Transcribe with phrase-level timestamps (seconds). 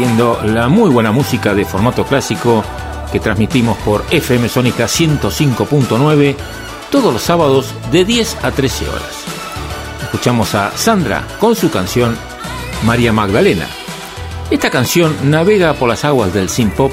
[0.00, 2.64] La muy buena música de formato clásico
[3.12, 6.36] que transmitimos por FM Sónica 105.9
[6.90, 9.24] todos los sábados de 10 a 13 horas.
[10.02, 12.16] Escuchamos a Sandra con su canción
[12.84, 13.66] María Magdalena.
[14.50, 16.92] Esta canción navega por las aguas del synth pop,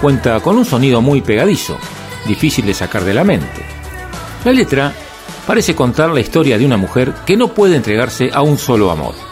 [0.00, 1.78] cuenta con un sonido muy pegadizo,
[2.26, 3.64] difícil de sacar de la mente.
[4.44, 4.92] La letra
[5.46, 9.27] parece contar la historia de una mujer que no puede entregarse a un solo amor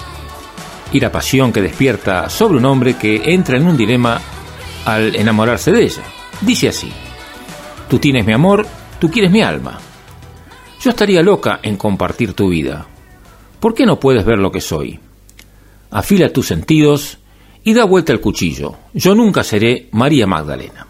[0.96, 4.18] y la pasión que despierta sobre un hombre que entra en un dilema
[4.86, 6.02] al enamorarse de ella.
[6.40, 6.90] Dice así,
[7.90, 8.66] tú tienes mi amor,
[8.98, 9.78] tú quieres mi alma.
[10.80, 12.86] Yo estaría loca en compartir tu vida.
[13.60, 14.98] ¿Por qué no puedes ver lo que soy?
[15.90, 17.18] Afila tus sentidos
[17.62, 18.76] y da vuelta el cuchillo.
[18.94, 20.86] Yo nunca seré María Magdalena.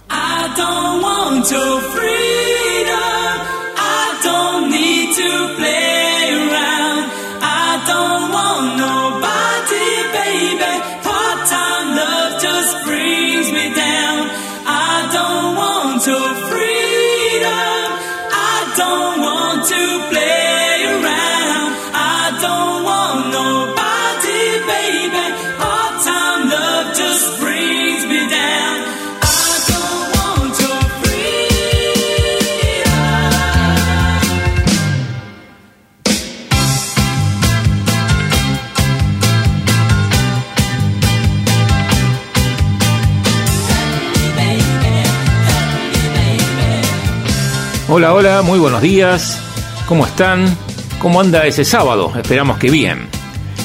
[47.99, 49.41] Hola, hola, muy buenos días.
[49.89, 50.55] ¿Cómo están?
[51.01, 52.13] ¿Cómo anda ese sábado?
[52.15, 53.07] Esperamos que bien.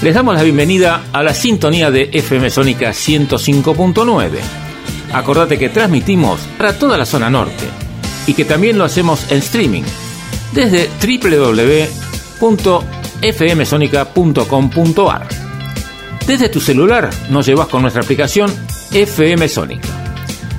[0.01, 4.29] Les damos la bienvenida a la sintonía de FM Sónica 105.9.
[5.11, 7.65] Acordate que transmitimos para toda la zona norte
[8.25, 9.83] y que también lo hacemos en streaming
[10.53, 10.89] desde
[12.39, 15.27] www.fmsonica.com.ar.
[16.25, 18.49] Desde tu celular nos llevas con nuestra aplicación
[18.93, 19.89] FM Sónica.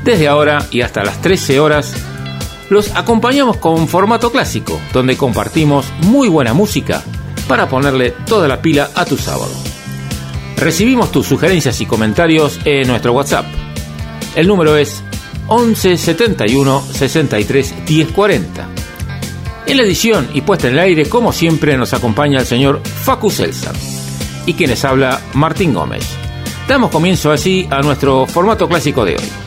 [0.04, 2.11] Desde ahora y hasta las 13 horas
[2.72, 7.02] los acompañamos con formato clásico, donde compartimos muy buena música
[7.46, 9.52] para ponerle toda la pila a tu sábado.
[10.56, 13.44] Recibimos tus sugerencias y comentarios en nuestro WhatsApp.
[14.34, 15.02] El número es
[15.48, 18.68] 11 71 63 10 40.
[19.66, 23.30] En la edición y puesta en el aire, como siempre, nos acompaña el señor Facu
[23.30, 23.72] Selsa
[24.46, 26.04] y quienes habla Martín Gómez.
[26.66, 29.41] Damos comienzo así a nuestro formato clásico de hoy.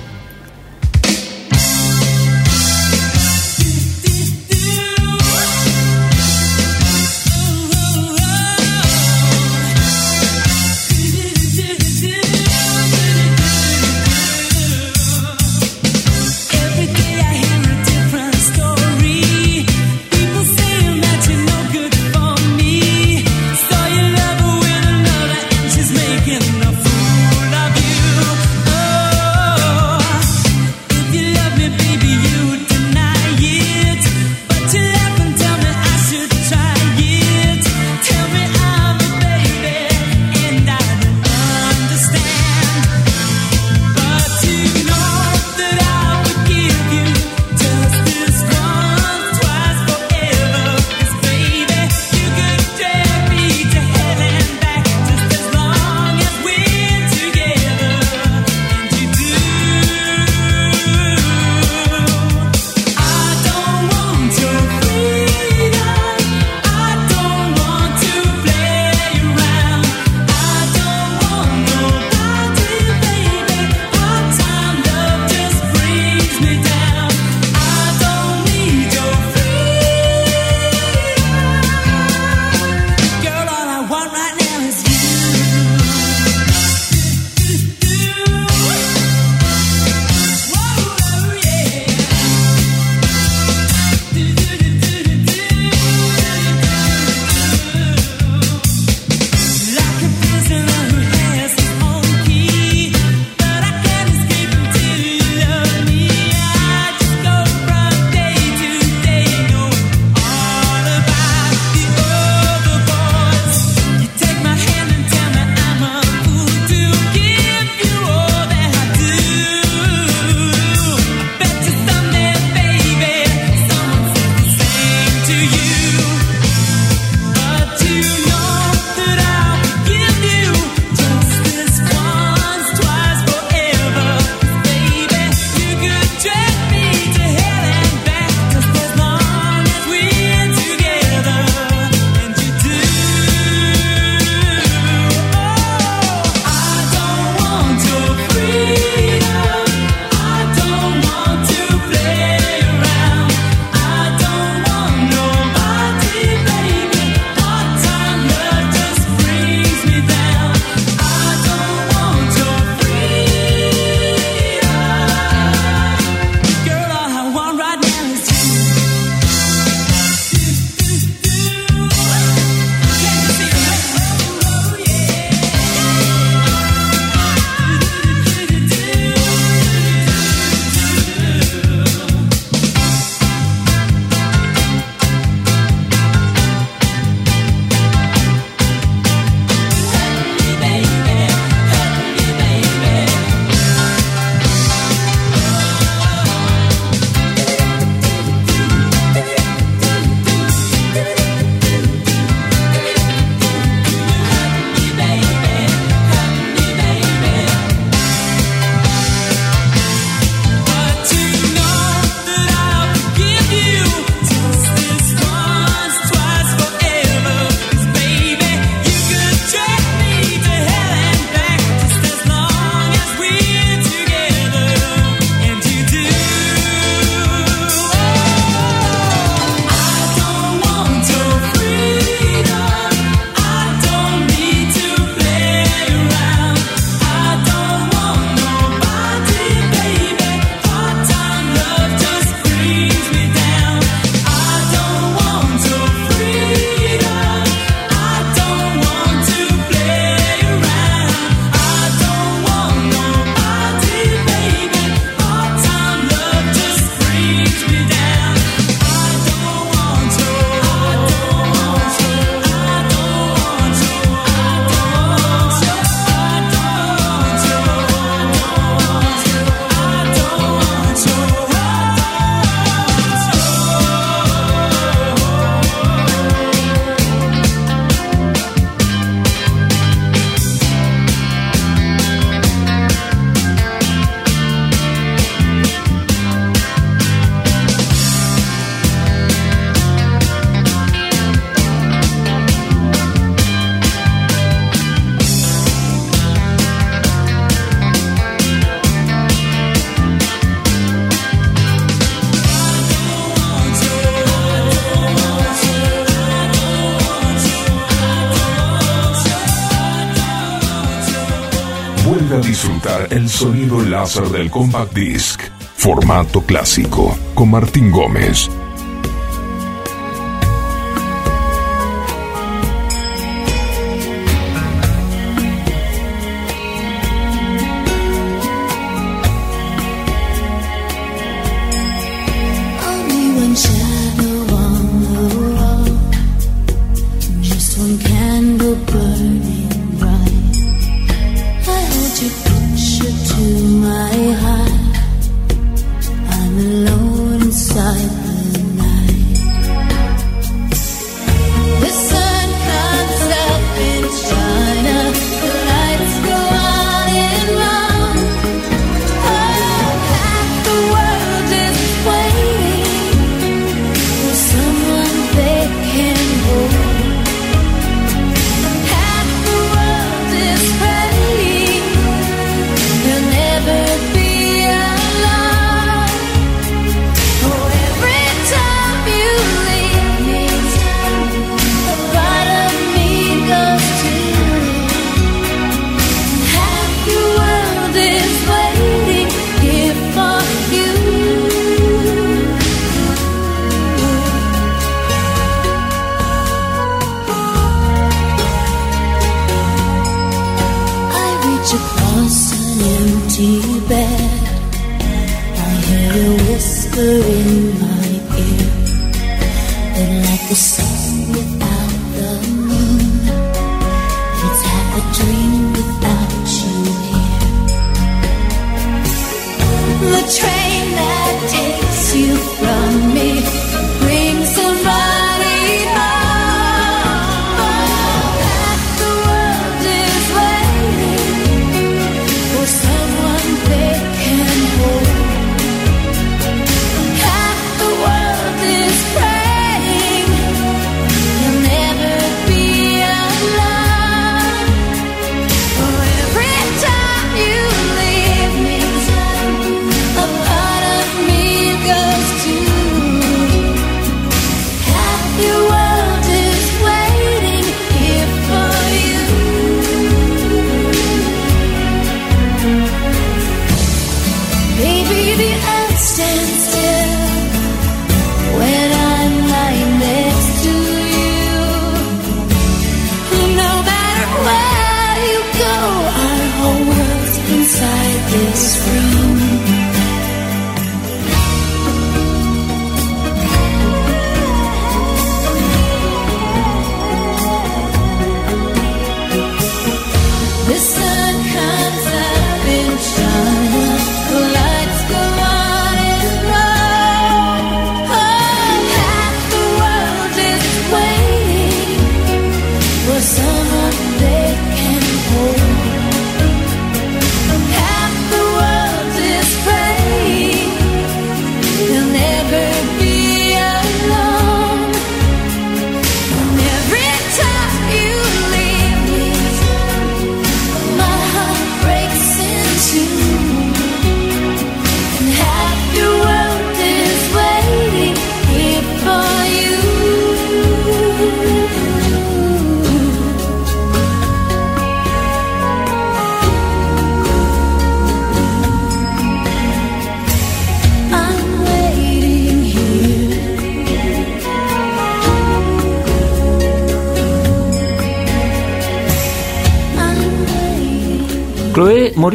[313.12, 315.42] El sonido láser del Compact Disc.
[315.78, 318.50] Formato clásico con Martín Gómez.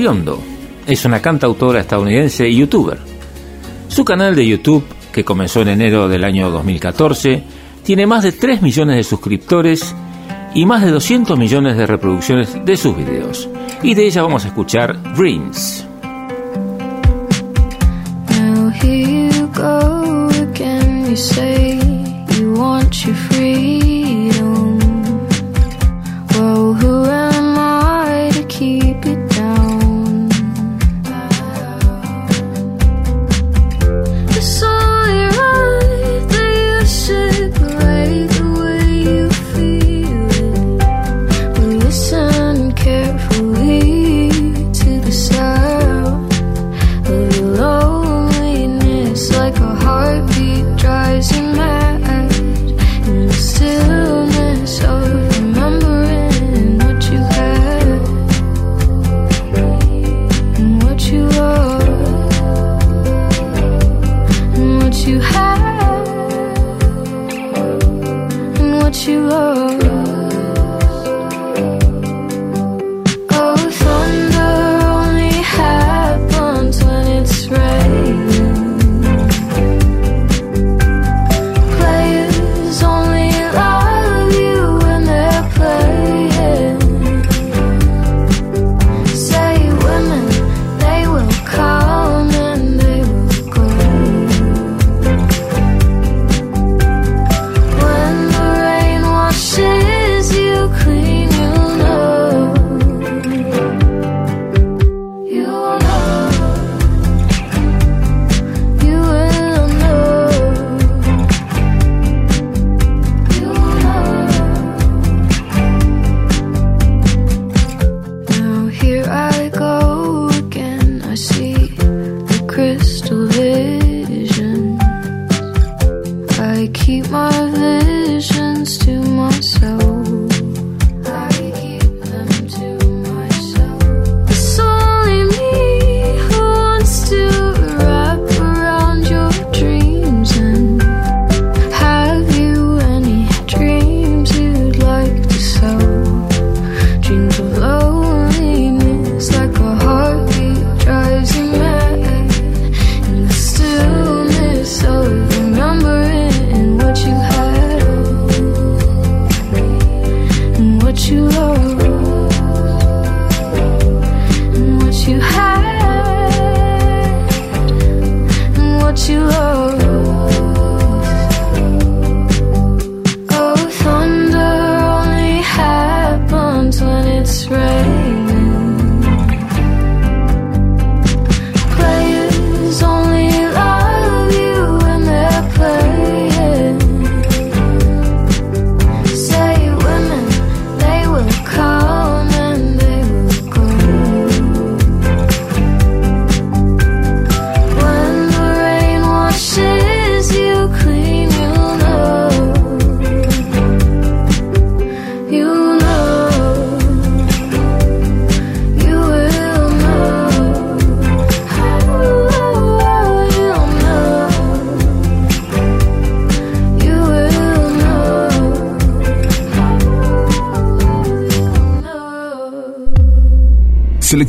[0.00, 0.42] Chloe Moriondo
[0.87, 2.99] es una cantautora estadounidense y youtuber.
[3.88, 7.42] Su canal de YouTube, que comenzó en enero del año 2014,
[7.85, 9.95] tiene más de 3 millones de suscriptores
[10.54, 13.49] y más de 200 millones de reproducciones de sus videos.
[13.83, 15.79] Y de ella vamos a escuchar Dreams.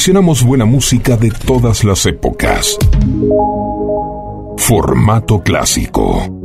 [0.02, 2.76] Seleccionamos buena música de todas las épocas.
[4.58, 6.41] Formato clásico.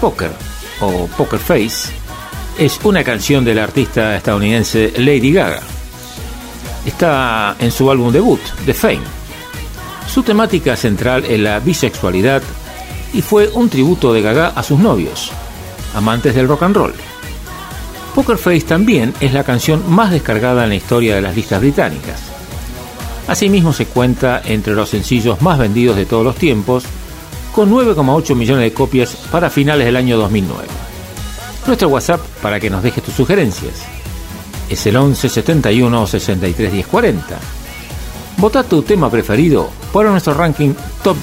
[0.00, 0.30] Poker,
[0.80, 1.90] o Poker Face,
[2.56, 5.60] es una canción del artista estadounidense Lady Gaga.
[6.86, 9.02] Está en su álbum debut, The Fame.
[10.06, 12.42] Su temática central es la bisexualidad
[13.12, 15.32] y fue un tributo de Gaga a sus novios,
[15.94, 16.94] amantes del rock and roll.
[18.14, 22.20] Poker Face también es la canción más descargada en la historia de las listas británicas.
[23.26, 26.84] Asimismo se cuenta entre los sencillos más vendidos de todos los tiempos
[27.58, 30.62] con 9,8 millones de copias para finales del año 2009.
[31.66, 33.82] Nuestro WhatsApp para que nos dejes tus sugerencias
[34.70, 37.36] es el 11 71 63 10 40.
[38.36, 41.16] Vota tu tema preferido para nuestro ranking Top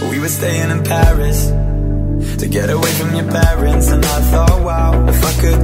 [0.00, 0.10] 10.
[0.10, 1.52] We were staying in Paris
[2.38, 5.63] to get away from your parents, and I thought, wow, if I could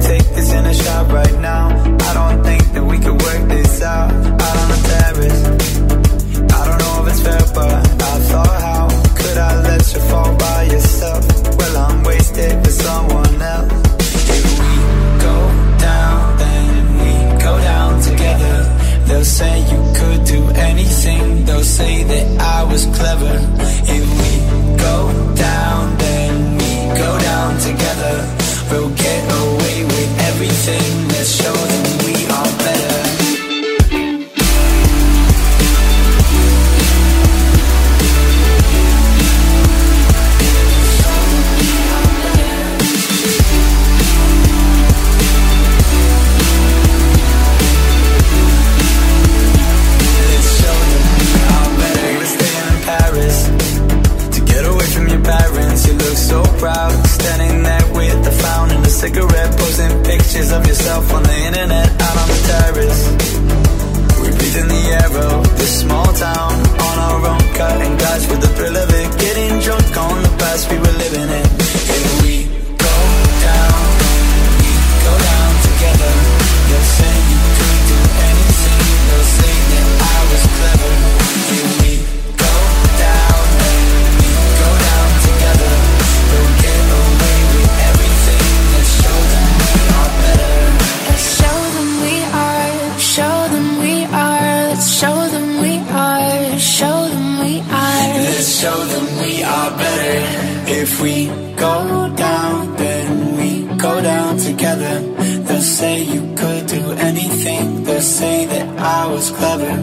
[0.61, 1.69] in a shot right now,
[2.09, 4.11] I don't think that we could work this out.
[4.45, 5.41] Out on the terrace,
[6.57, 7.73] I don't know if it's fair, but
[8.13, 8.85] I thought, how
[9.19, 11.23] could I let you fall by yourself?
[11.57, 13.73] Well, I'm wasted for someone else.
[14.37, 14.73] If we
[15.27, 15.37] go
[15.89, 16.71] down, then
[17.01, 17.11] we
[17.47, 18.55] go down together.
[19.07, 21.45] They'll say you could do anything.
[21.45, 23.35] They'll say that I was clever.
[23.97, 24.31] If we
[24.77, 24.95] go
[25.35, 26.71] down, then we
[27.03, 28.15] go down together.
[28.69, 29.20] We'll get.
[31.21, 31.90] Let's show them
[60.51, 63.01] pictures of yourself on the internet out on the terrace.
[64.21, 66.53] We breathe in the air of this small town
[66.87, 69.19] on our own, cutting glass with the thrill of it.
[69.19, 71.00] Getting drunk on the past we were
[108.81, 109.73] I was clever.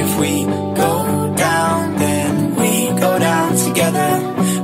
[0.00, 4.10] If we go down, then we go down together.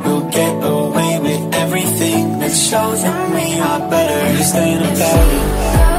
[0.03, 2.39] We'll get away with everything.
[2.39, 4.37] Let's show them we are better.
[4.37, 5.96] We staying in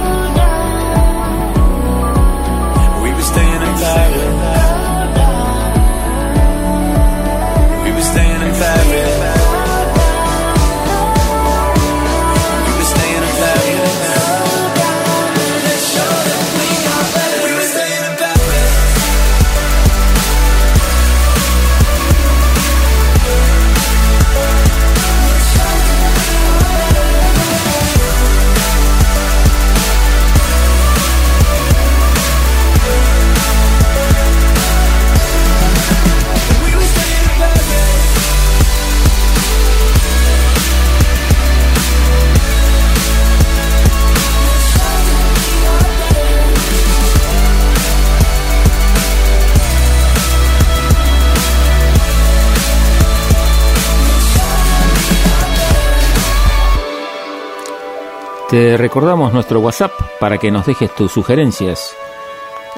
[58.49, 61.93] Te recordamos nuestro WhatsApp para que nos dejes tus sugerencias.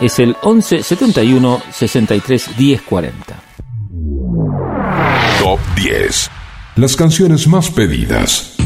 [0.01, 3.39] Es el 11 71 63 10 40.
[5.39, 6.32] Top 10.
[6.75, 8.59] Las canciones más pedidas.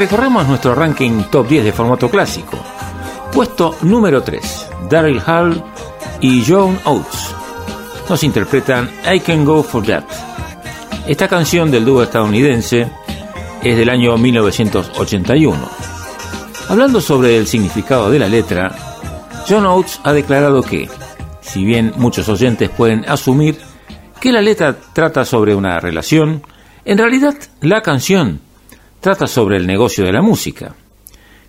[0.00, 2.56] Recorremos nuestro ranking top 10 de formato clásico.
[3.34, 5.62] Puesto número 3, Daryl Hall
[6.22, 7.34] y John Oates
[8.08, 10.04] nos interpretan I Can Go For That.
[11.06, 12.90] Esta canción del dúo estadounidense
[13.62, 15.68] es del año 1981.
[16.70, 18.74] Hablando sobre el significado de la letra,
[19.46, 20.88] John Oates ha declarado que,
[21.42, 23.58] si bien muchos oyentes pueden asumir
[24.18, 26.42] que la letra trata sobre una relación,
[26.86, 28.40] en realidad la canción
[29.00, 30.74] trata sobre el negocio de la música,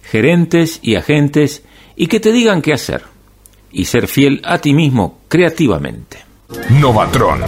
[0.03, 1.63] gerentes y agentes
[1.95, 3.03] y que te digan qué hacer,
[3.71, 6.31] y ser fiel a ti mismo creativamente.
[6.69, 7.41] Novatron.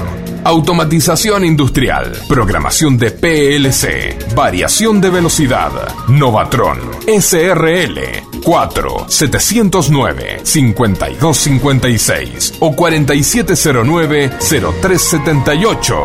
[0.46, 2.12] Automatización industrial.
[2.28, 4.18] Programación de PLC.
[4.36, 5.72] Variación de velocidad.
[6.08, 6.80] Novatron.
[7.08, 8.00] SRL.
[8.44, 15.96] 4 709 5256 o 4709 0378.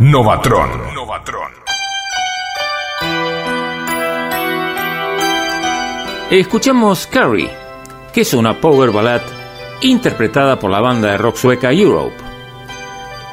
[0.00, 0.94] Novatron.
[0.94, 1.57] Novatron.
[6.30, 7.50] Escuchamos Carrie,
[8.12, 9.22] que es una power ballad
[9.80, 12.14] interpretada por la banda de rock sueca Europe.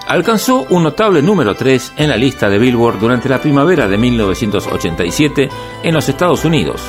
[0.07, 5.49] Alcanzó un notable número 3 en la lista de Billboard durante la primavera de 1987
[5.83, 6.81] en los Estados Unidos,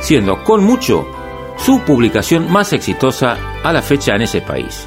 [0.00, 1.08] siendo con mucho
[1.58, 4.86] su publicación más exitosa a la fecha en ese país.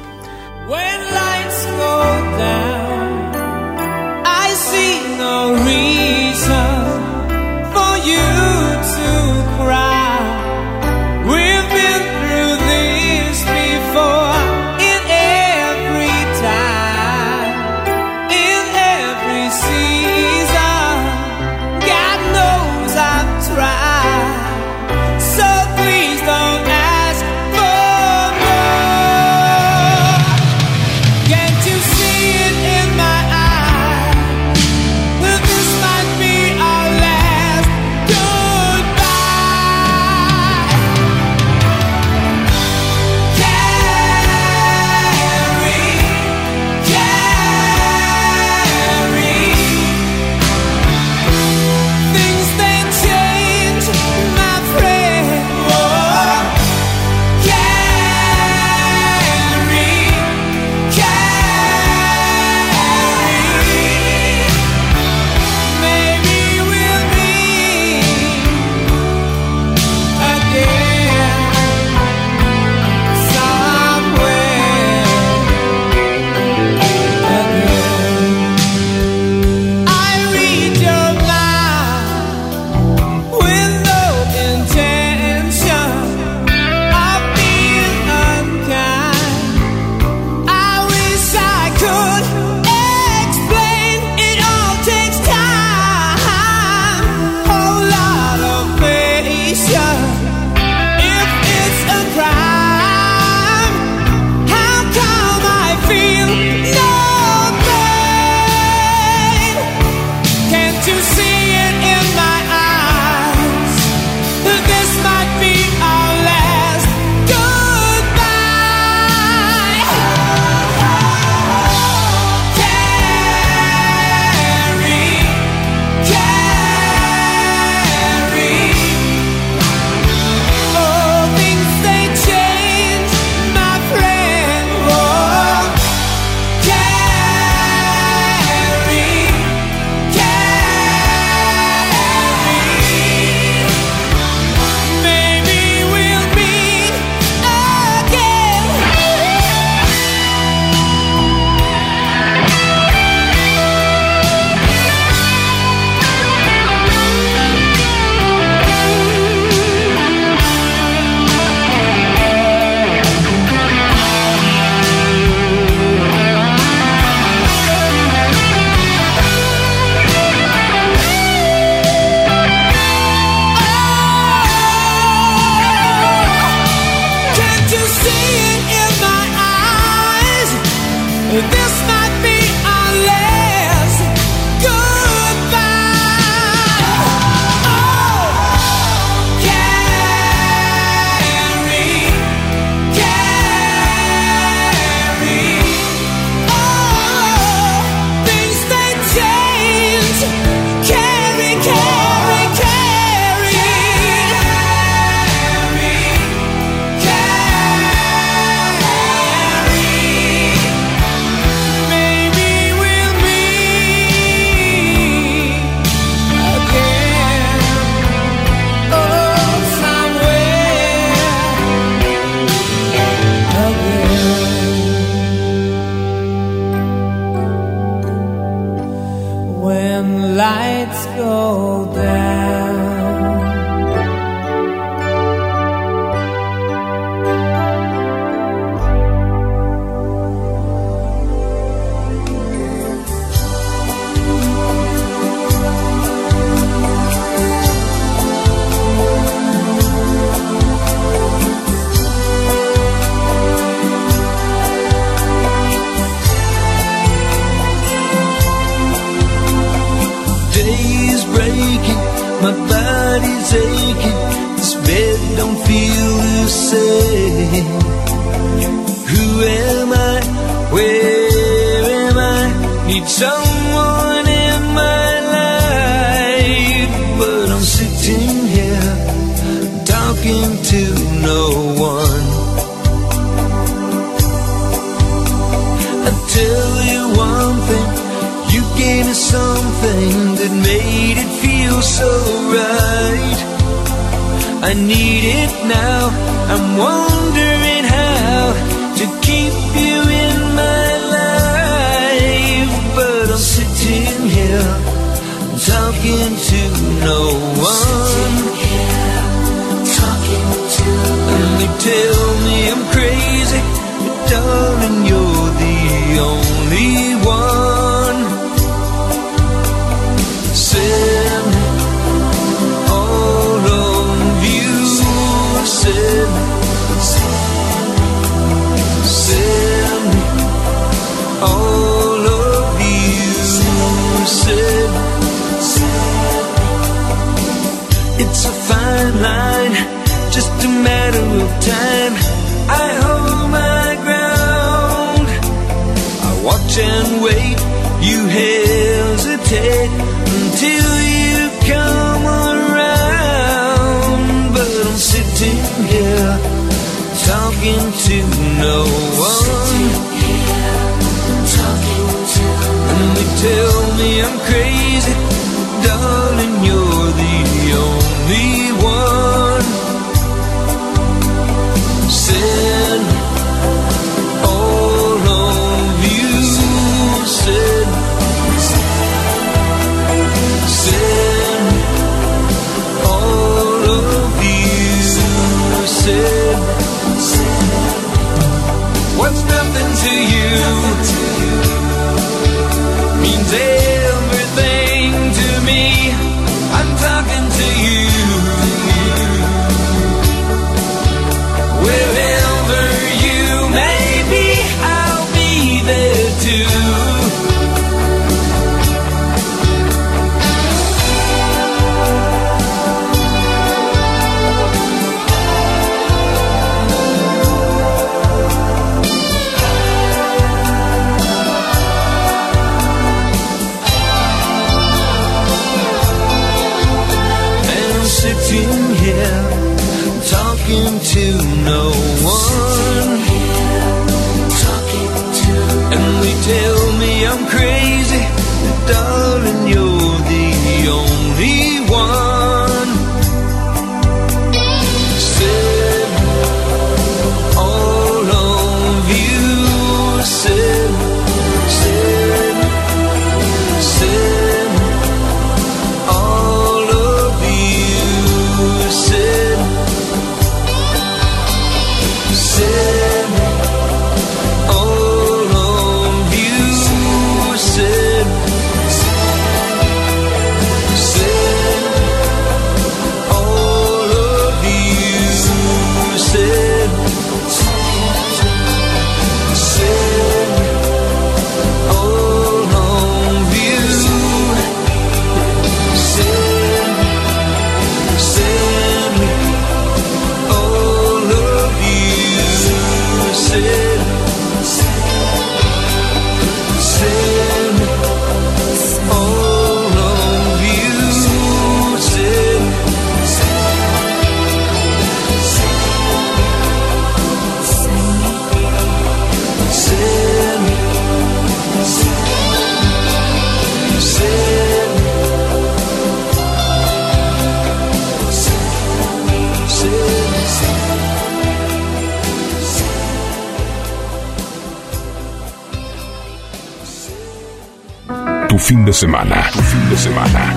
[528.74, 529.42] Fin de semana.
[529.52, 530.54] Fin de semana.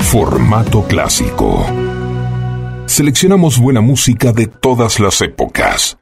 [0.00, 1.66] Formato clásico.
[2.86, 5.98] Seleccionamos buena música de todas las épocas.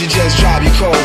[0.00, 0.96] You just drive your cold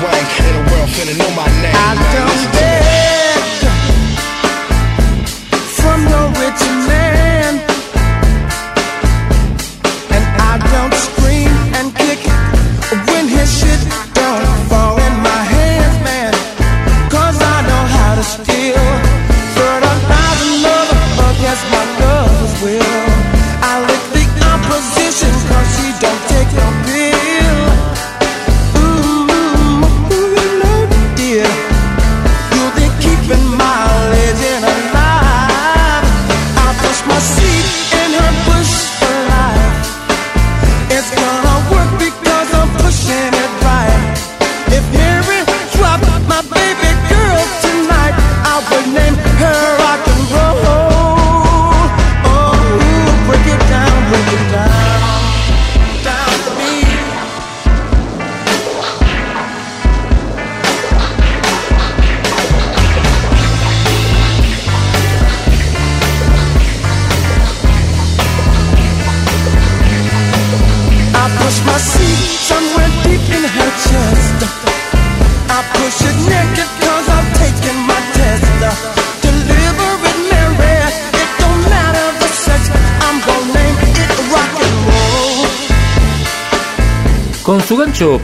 [0.00, 1.74] In the world finna know my name.
[1.76, 2.59] I don't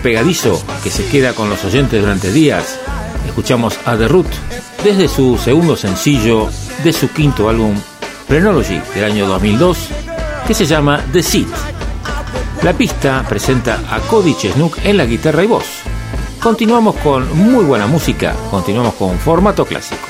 [0.07, 2.78] pegadizo que se queda con los oyentes durante días,
[3.26, 4.28] escuchamos a The Root
[4.84, 6.48] desde su segundo sencillo
[6.84, 7.74] de su quinto álbum
[8.28, 9.76] Phrenology del año 2002
[10.46, 11.48] que se llama The Seat.
[12.62, 15.66] La pista presenta a Cody Chesnook en la guitarra y voz.
[16.40, 20.05] Continuamos con muy buena música, continuamos con formato clásico.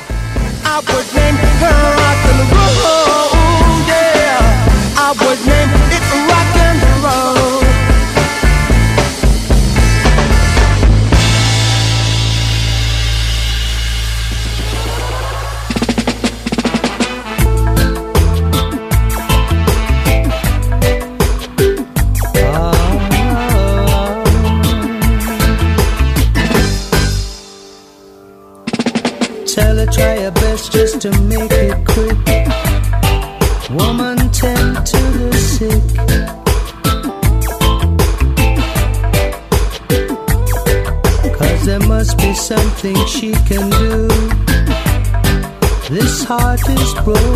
[47.07, 47.36] road.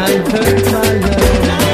[0.00, 1.67] I hurt my love.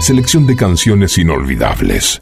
[0.00, 2.20] Selección de canciones inolvidables.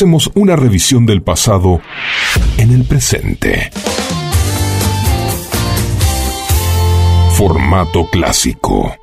[0.00, 1.82] hacemos una revisión del pasado
[2.56, 3.70] en el presente.
[7.36, 8.99] Formato clásico.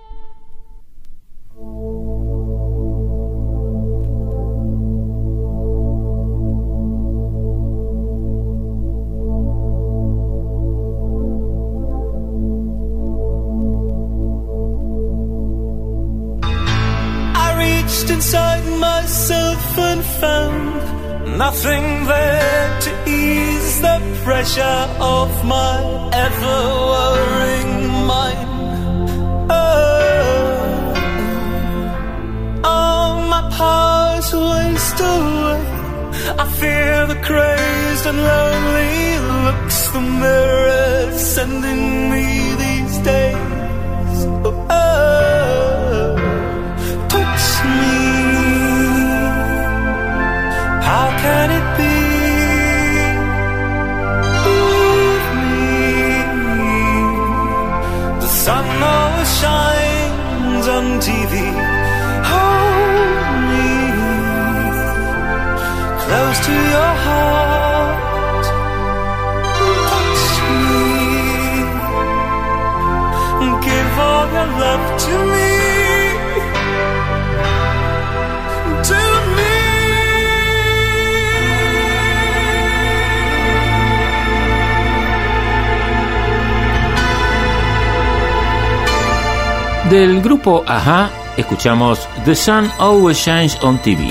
[91.58, 94.10] escuchamos The Sun Always Shines on TV,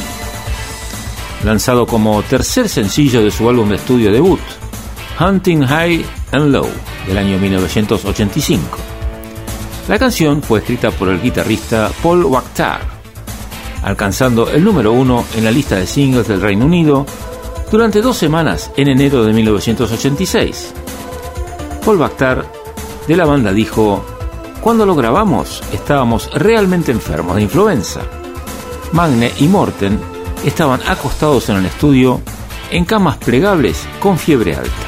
[1.45, 4.41] lanzado como tercer sencillo de su álbum de estudio debut,
[5.21, 6.67] Hunting High and Low,
[7.07, 8.79] del año 1985.
[9.87, 12.81] La canción fue escrita por el guitarrista Paul Wakhtar,
[13.85, 17.07] alcanzando el número uno en la lista de singles del Reino Unido
[17.71, 20.75] durante dos semanas en enero de 1986.
[21.85, 22.45] Paul Bakhtar
[23.07, 24.05] de la banda dijo,
[24.67, 28.01] cuando lo grabamos estábamos realmente enfermos de influenza.
[28.91, 29.97] Magne y Morten
[30.45, 32.21] estaban acostados en el estudio
[32.73, 34.86] en camas plegables con fiebre alta.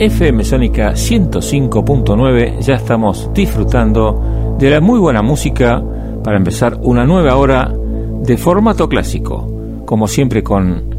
[0.00, 5.84] FM Sónica 105.9 ya estamos disfrutando de la muy buena música
[6.24, 7.70] para empezar una nueva hora
[8.22, 10.94] de formato clásico, como siempre con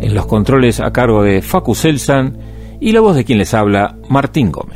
[0.00, 2.38] en los controles a cargo de Facu Selsan
[2.80, 4.69] y la voz de quien les habla, Martín Gómez.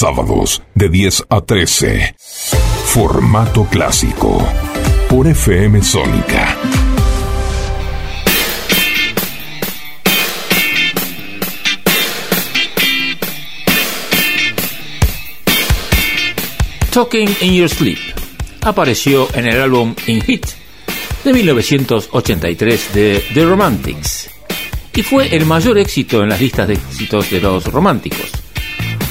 [0.00, 2.14] Sábados de 10 a 13.
[2.86, 4.42] Formato clásico.
[5.10, 6.56] Por FM Sónica.
[16.90, 17.98] Talking in Your Sleep
[18.62, 20.46] apareció en el álbum In Hit
[21.24, 24.30] de 1983 de The Romantics
[24.94, 28.29] y fue el mayor éxito en las listas de éxitos de los románticos,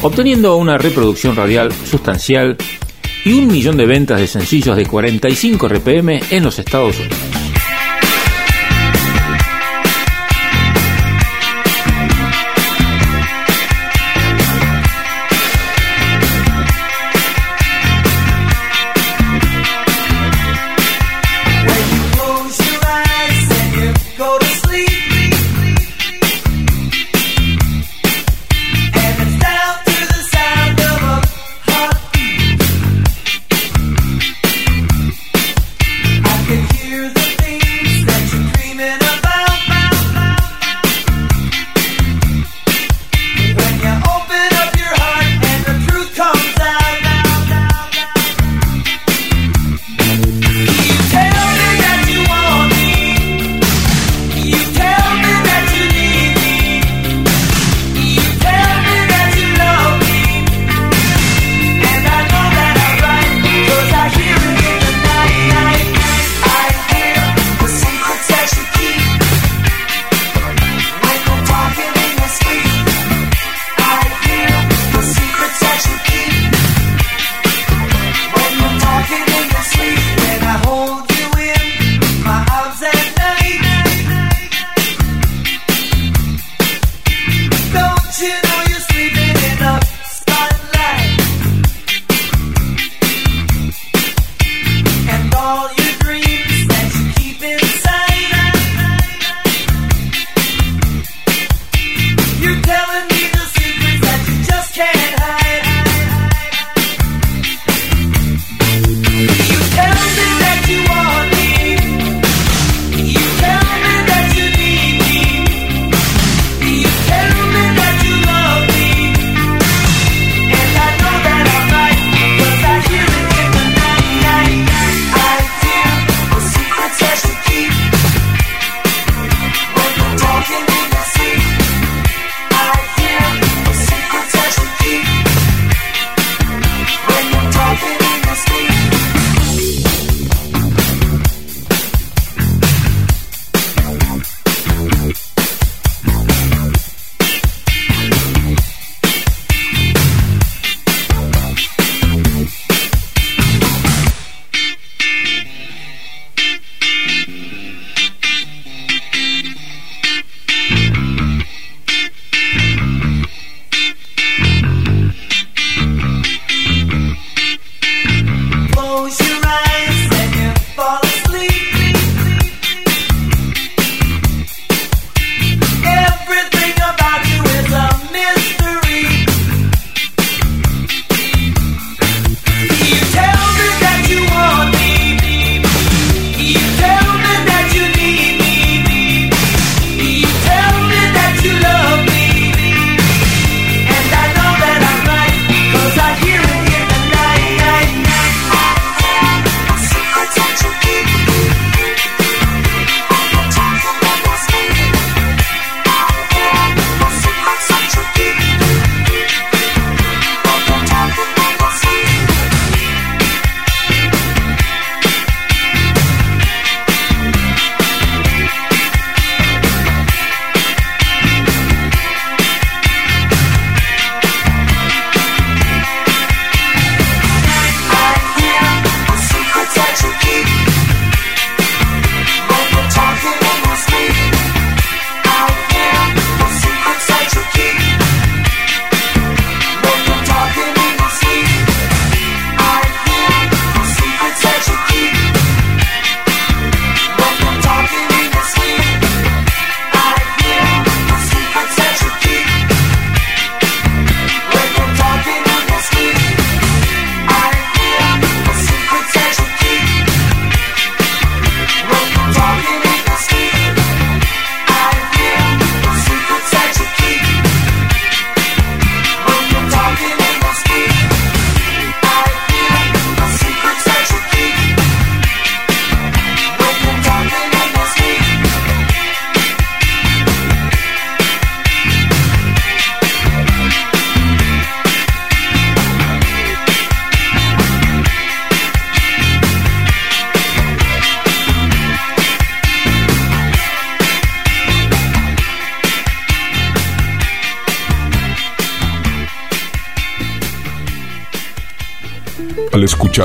[0.01, 2.57] obteniendo una reproducción radial sustancial
[3.25, 7.28] y un millón de ventas de sencillos de 45 RPM en los Estados Unidos.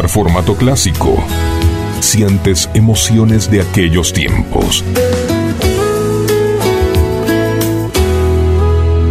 [0.03, 1.17] formato clásico,
[2.01, 4.85] sientes emociones de aquellos tiempos.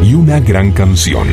[0.04, 1.30] Y una gran canción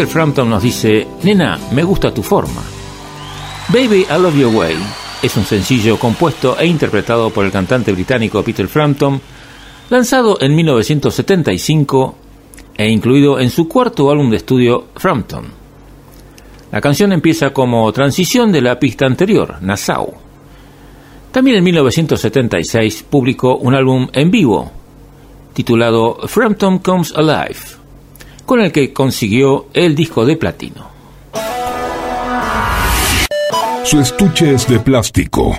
[0.00, 2.62] Little Frampton nos dice, nena, me gusta tu forma.
[3.68, 4.74] Baby, I Love Your Way
[5.22, 9.20] es un sencillo compuesto e interpretado por el cantante británico Peter Frampton,
[9.90, 12.14] lanzado en 1975
[12.78, 15.48] e incluido en su cuarto álbum de estudio Frampton.
[16.72, 20.14] La canción empieza como transición de la pista anterior, Nassau.
[21.30, 24.72] También en 1976 publicó un álbum en vivo
[25.52, 27.69] titulado Frampton Comes Alive
[28.50, 30.90] con el que consiguió el disco de platino.
[33.84, 35.56] Su estuche es de plástico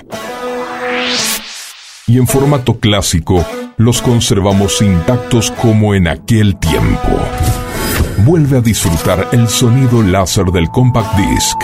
[2.06, 3.46] y en formato clásico
[3.78, 7.18] los conservamos intactos como en aquel tiempo.
[8.26, 11.56] Vuelve a disfrutar el sonido láser del compact disc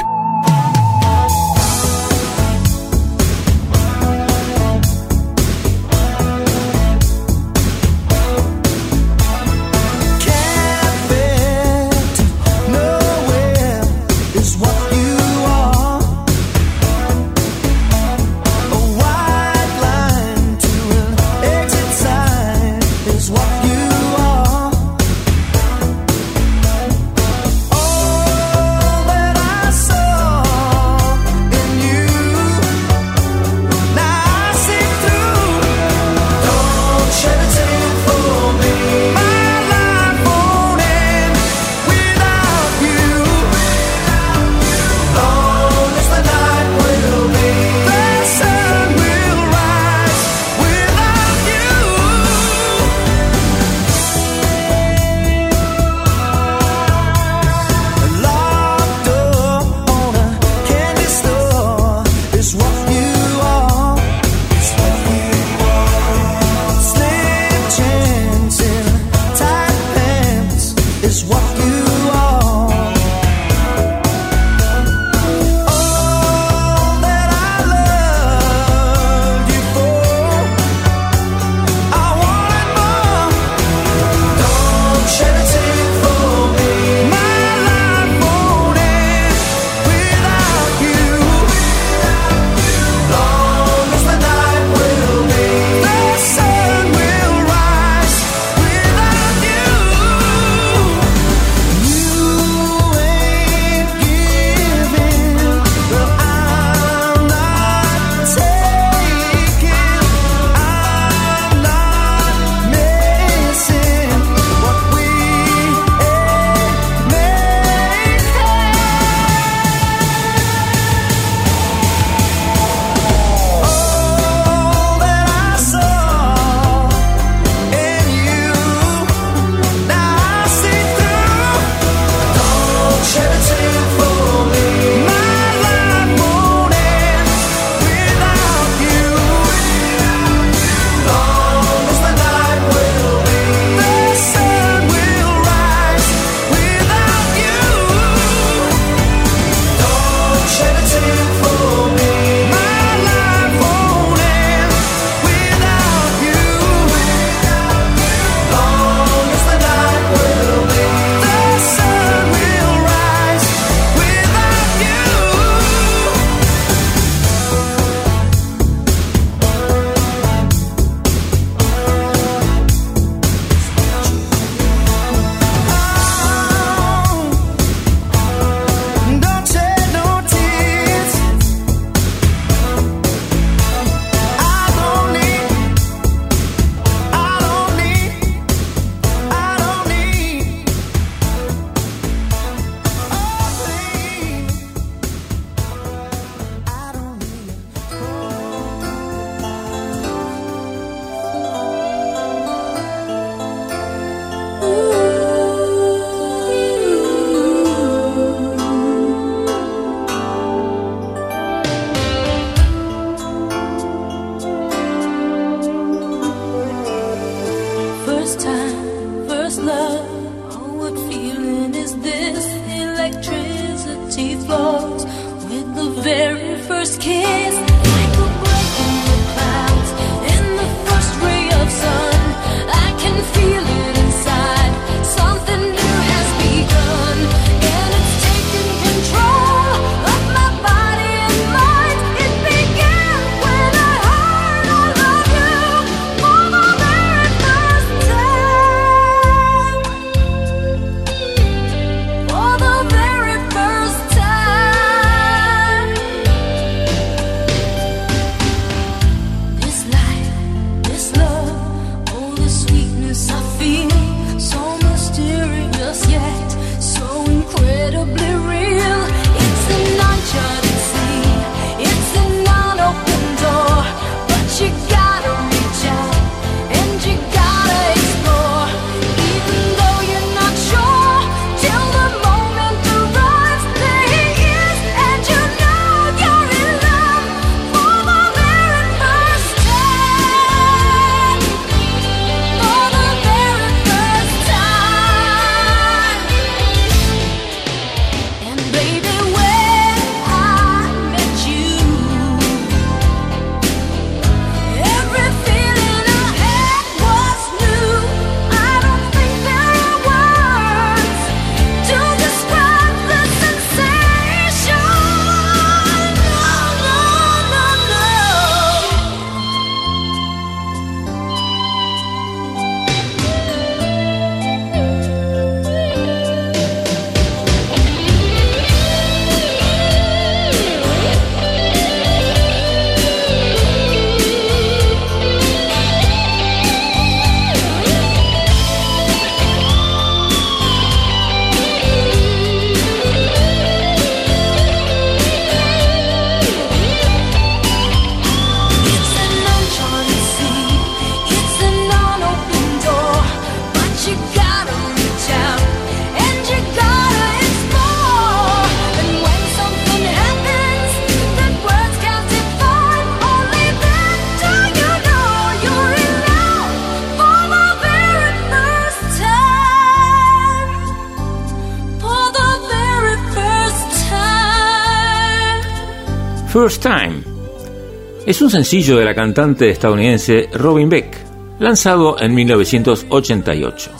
[378.28, 381.16] es un sencillo de la cantante estadounidense Robin Beck,
[381.60, 383.90] lanzado en 1988.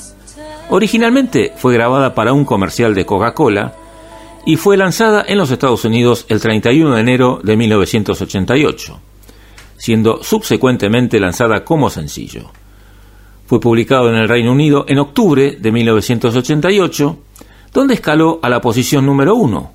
[0.69, 3.73] Originalmente fue grabada para un comercial de Coca-Cola
[4.45, 9.01] y fue lanzada en los Estados Unidos el 31 de enero de 1988,
[9.79, 12.51] siendo subsecuentemente lanzada como sencillo.
[13.47, 17.19] Fue publicado en el Reino Unido en octubre de 1988,
[17.73, 19.73] donde escaló a la posición número 1,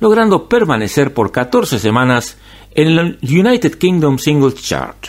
[0.00, 2.36] logrando permanecer por 14 semanas
[2.74, 5.08] en el United Kingdom Singles Chart.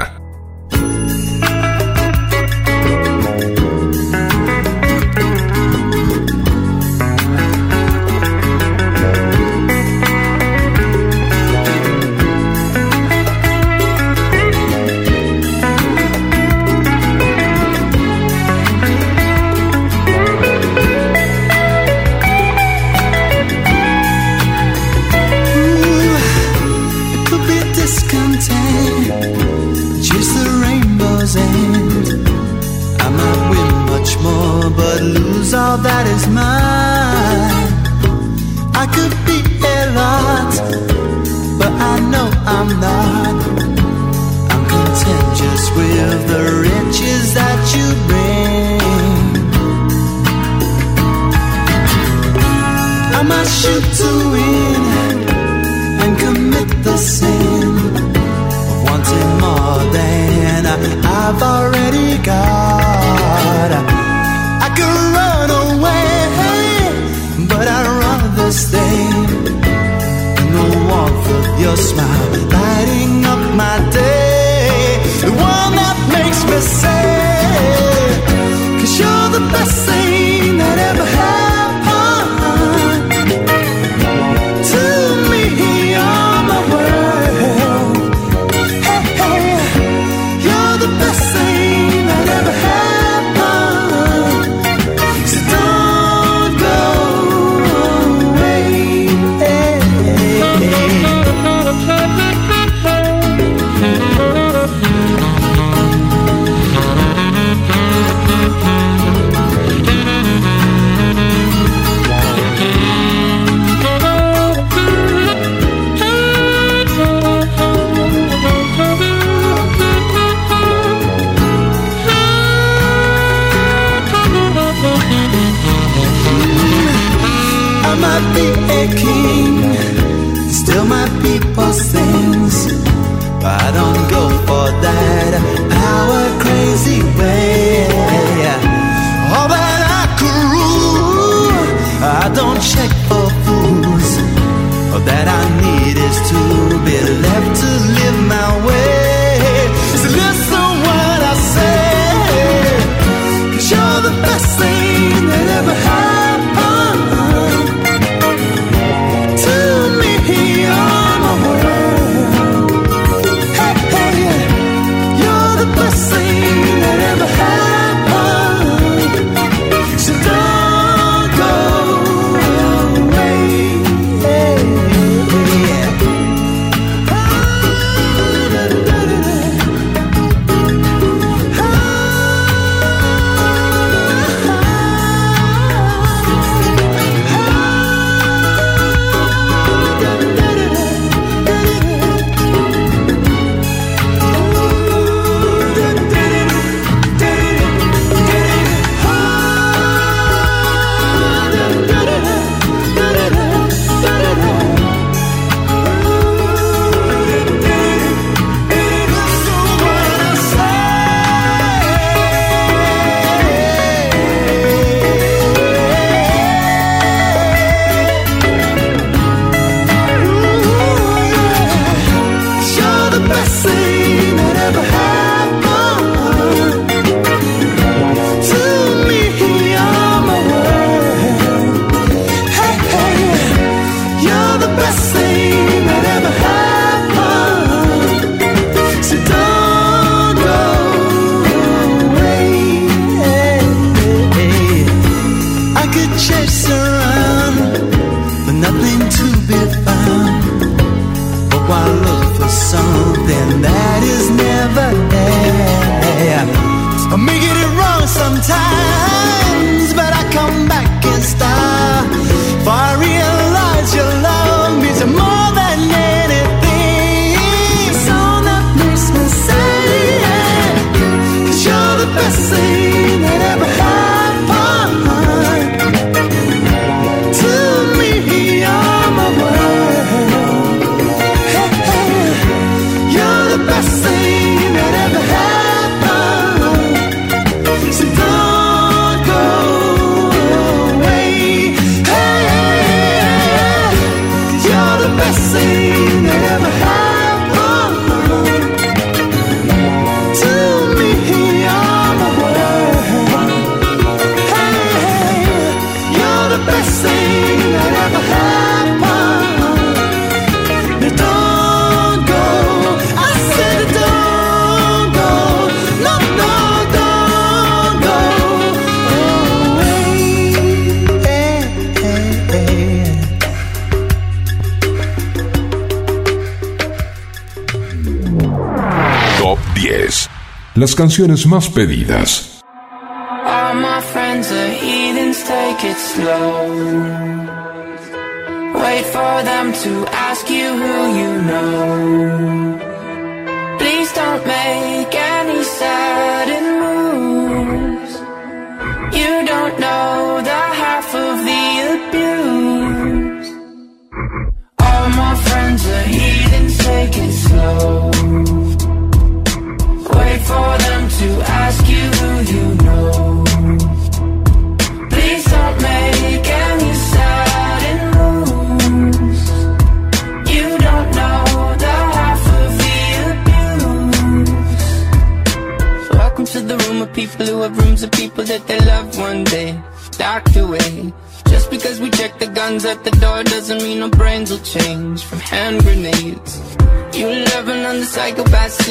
[330.91, 332.61] Las canciones más pedidas.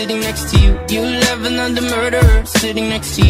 [0.01, 0.73] Sitting next to you.
[0.89, 3.27] You love another murderer sitting next to.
[3.29, 3.30] You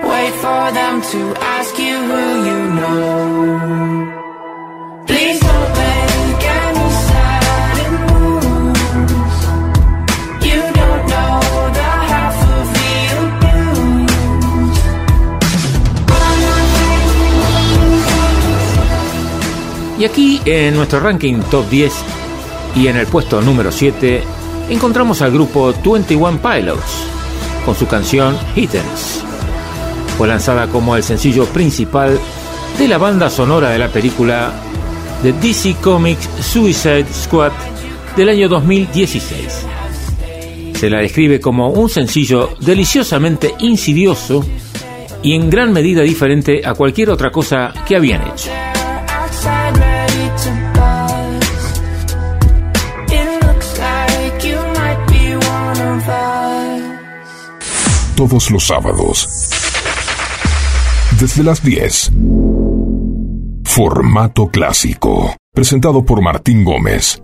[0.09, 1.21] Wait for them to
[1.55, 3.03] ask you who you know.
[5.07, 9.39] Please don't make any sudden moves.
[10.47, 11.35] You don't know
[11.79, 12.91] the half of the
[13.21, 14.81] abuse.
[19.99, 21.93] Y aquí en nuestro ranking top 10
[22.75, 24.23] y en el puesto número 7
[24.69, 27.03] encontramos al grupo 21 Pilots
[27.65, 29.23] con su canción Hittens.
[30.17, 32.19] Fue lanzada como el sencillo principal
[32.77, 34.51] de la banda sonora de la película
[35.21, 37.51] de DC Comics Suicide Squad
[38.15, 39.65] del año 2016.
[40.75, 44.45] Se la describe como un sencillo deliciosamente insidioso
[45.21, 48.62] y en gran medida diferente a cualquier otra cosa que habían hecho.
[58.15, 59.27] Todos los sábados.
[61.19, 62.11] Desde las 10.
[63.63, 65.35] Formato clásico.
[65.51, 67.23] Presentado por Martín Gómez.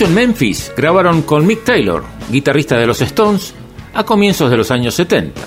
[0.00, 3.52] En Memphis grabaron con Mick Taylor, guitarrista de los Stones,
[3.92, 5.42] a comienzos de los años 70.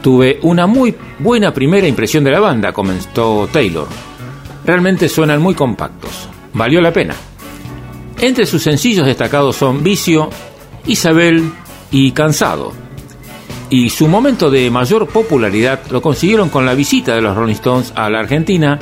[0.00, 3.88] Tuve una muy buena primera impresión de la banda, comentó Taylor.
[4.64, 6.28] Realmente suenan muy compactos.
[6.52, 7.16] Valió la pena.
[8.20, 10.30] Entre sus sencillos destacados son Vicio,
[10.86, 11.50] Isabel
[11.90, 12.72] y Cansado.
[13.70, 17.92] Y su momento de mayor popularidad lo consiguieron con la visita de los Rolling Stones
[17.96, 18.78] a la Argentina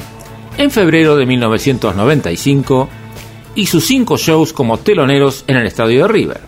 [0.59, 2.91] en febrero de 1995
[3.55, 6.41] y sus cinco shows como teloneros en el estadio de River.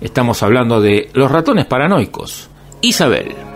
[0.00, 2.50] Estamos hablando de Los Ratones Paranoicos,
[2.82, 3.55] Isabel.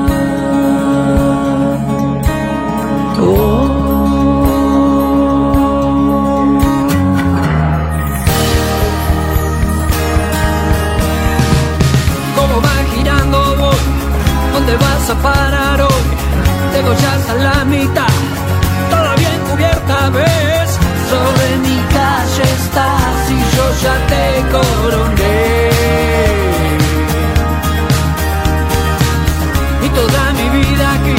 [29.93, 31.15] Toda mi vida aquí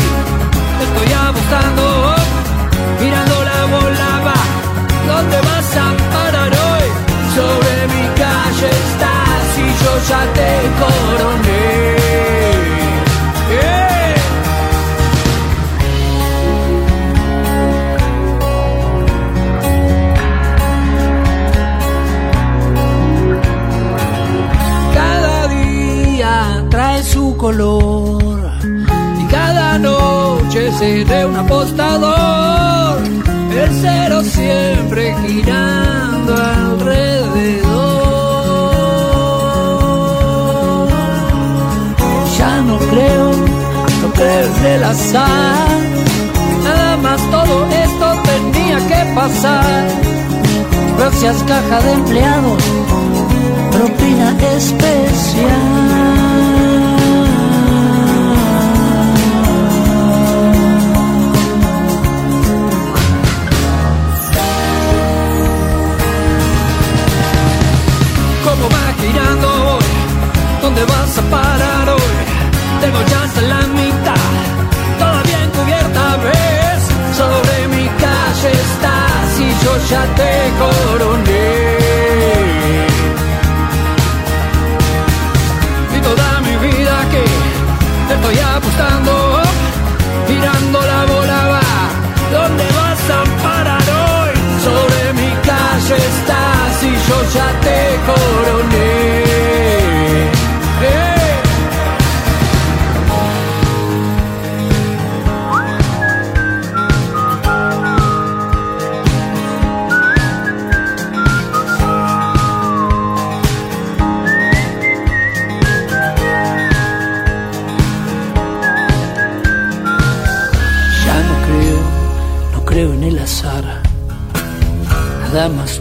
[0.79, 0.87] te
[3.01, 4.41] mirando la bola va.
[5.09, 6.87] ¿Dónde vas a parar hoy?
[7.37, 10.51] Sobre mi calle estás y yo ya te
[10.81, 11.63] coroné.
[13.51, 14.15] ¡Eh!
[24.95, 28.22] Cada día trae su color
[30.53, 32.99] seré un apostador.
[33.51, 37.69] El cero siempre girando alrededor.
[42.39, 43.31] Ya no creo,
[44.03, 45.79] no creo en el azar.
[46.65, 49.89] Nada más todo esto tenía que pasar.
[50.99, 52.63] Gracias caja de empleados
[53.71, 56.22] propina especial.
[70.75, 72.15] ¿Dónde vas a parar hoy?
[72.81, 74.31] Tengo ya hasta la mitad,
[74.99, 76.83] toda bien cubierta, ¿ves?
[77.15, 80.33] Sobre mi calle estás y yo ya te
[80.63, 81.77] coroné.
[85.95, 87.25] y toda mi vida que
[88.09, 89.43] te estoy apostando,
[90.27, 91.69] girando la bola va.
[92.33, 94.33] ¿Dónde vas a parar hoy?
[94.67, 97.79] Sobre mi calle estás y yo ya te
[98.09, 99.02] coroné.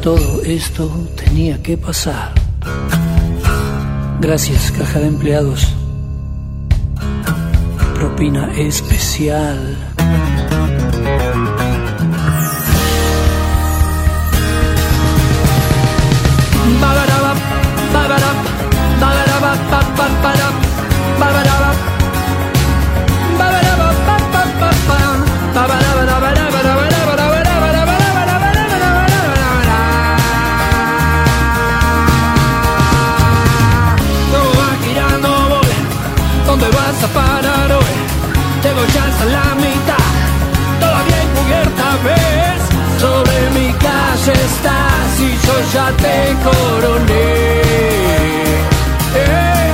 [0.02, 2.34] Todo esto tenía que pasar.
[4.20, 5.76] Gracias, caja de empleados.
[7.94, 9.91] Propina especial.
[45.46, 46.16] yo ya te
[46.46, 47.24] coroné.
[49.16, 49.68] Eh,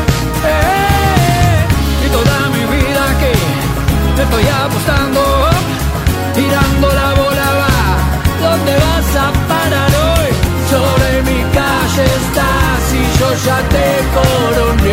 [0.55, 2.05] eh.
[2.05, 3.31] Y toda mi vida que
[4.15, 5.21] te estoy apostando,
[6.35, 7.77] tirando la bola va,
[8.43, 10.29] ¿dónde vas a parar hoy?
[10.71, 14.86] Sobre mi calle estás y yo ya te coroné.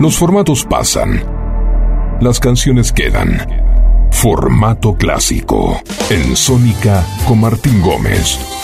[0.00, 1.22] Los formatos pasan.
[2.22, 4.08] Las canciones quedan.
[4.10, 5.78] Formato clásico.
[6.08, 8.59] En Sónica con Martín Gómez.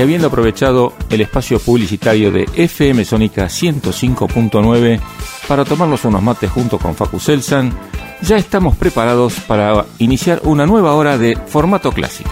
[0.00, 4.98] Y habiendo aprovechado el espacio publicitario de FM Sónica 105.9
[5.46, 7.70] para tomarnos unos mates junto con Facu Selsan,
[8.22, 12.30] ya estamos preparados para iniciar una nueva hora de formato clásico.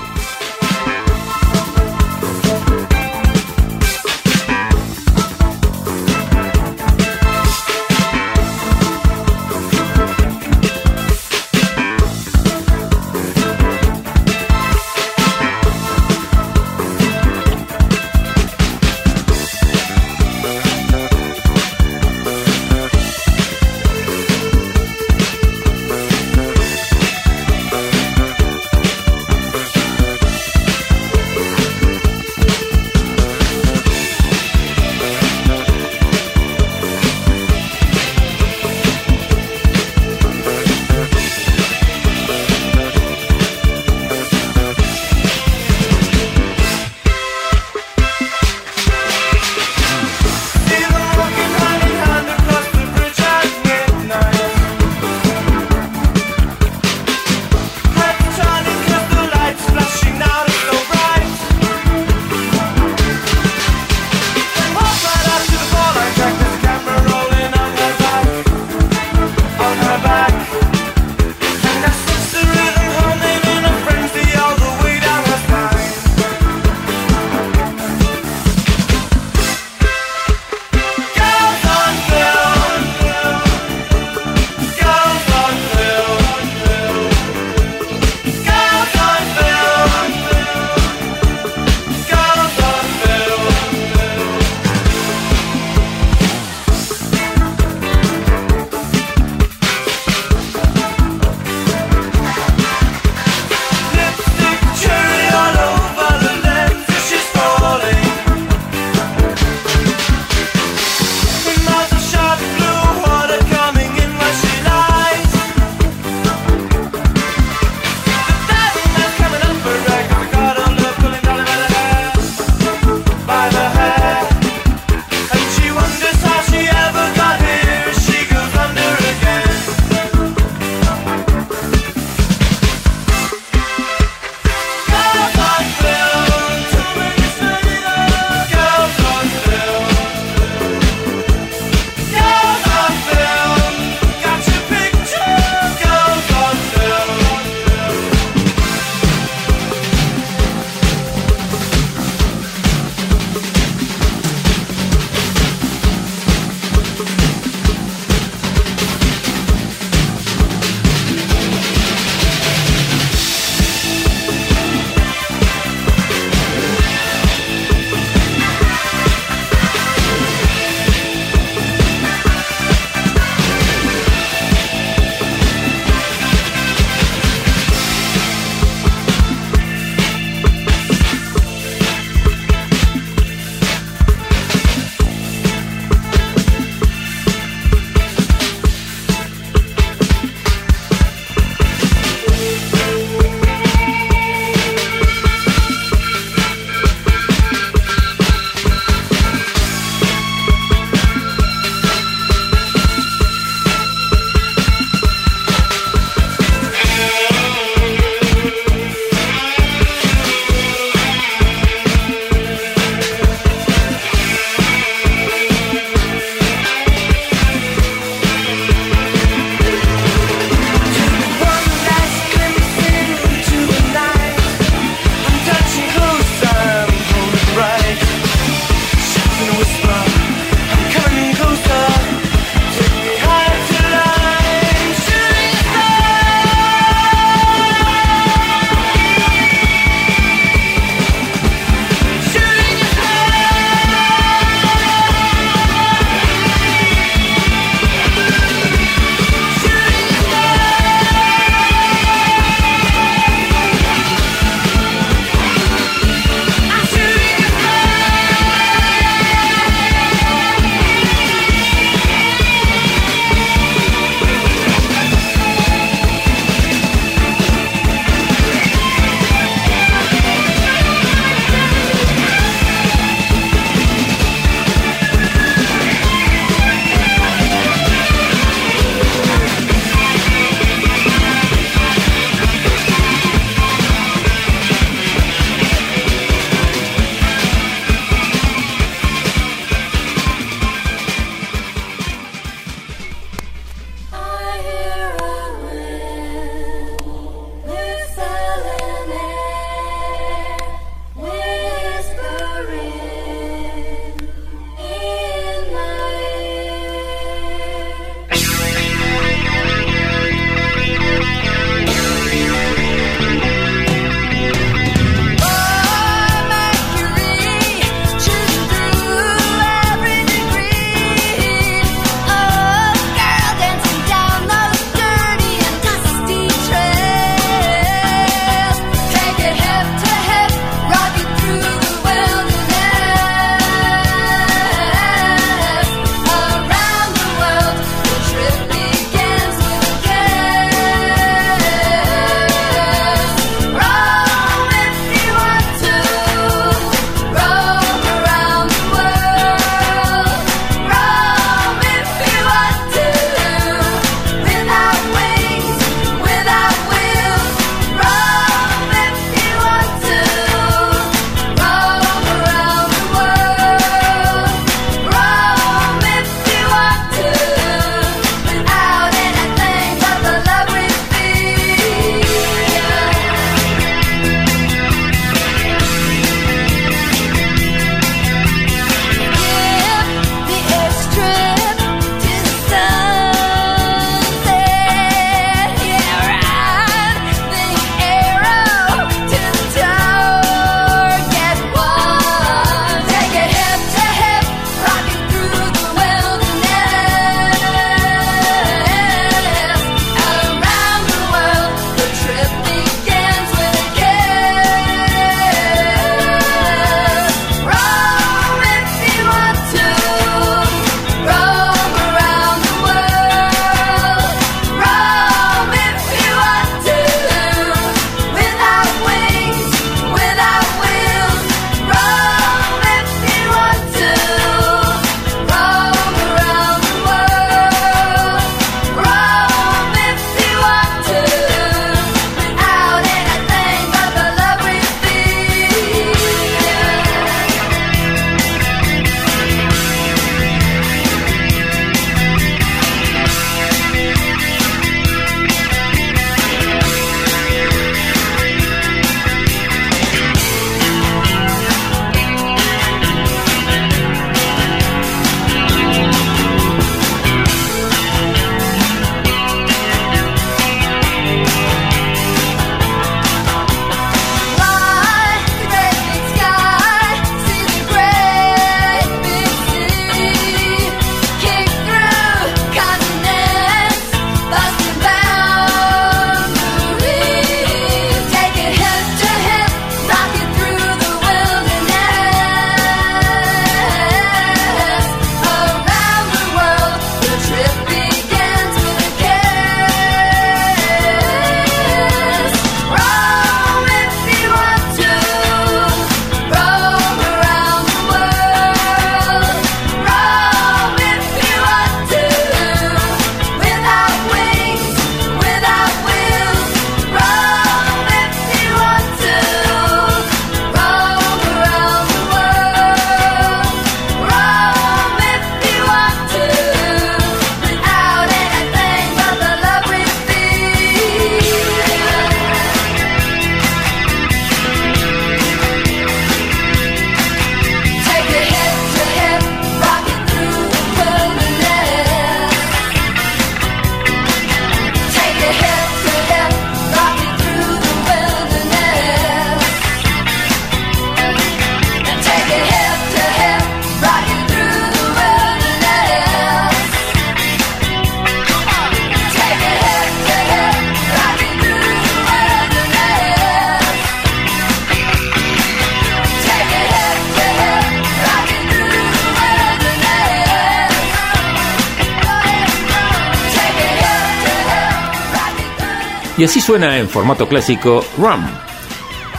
[566.39, 568.47] Y así suena en formato clásico Rum,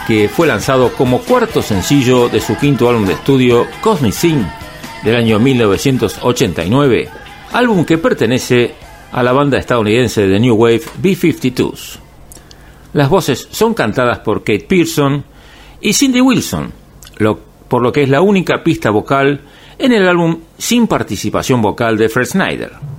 [0.05, 4.45] que fue lanzado como cuarto sencillo de su quinto álbum de estudio Cosmic Sin
[5.05, 7.09] del año 1989,
[7.53, 8.75] álbum que pertenece
[9.13, 11.99] a la banda estadounidense de New Wave B-52s.
[12.91, 15.23] Las voces son cantadas por Kate Pearson
[15.79, 16.73] y Cindy Wilson,
[17.69, 19.39] por lo que es la única pista vocal
[19.77, 22.98] en el álbum sin participación vocal de Fred Snyder.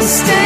[0.00, 0.39] I'll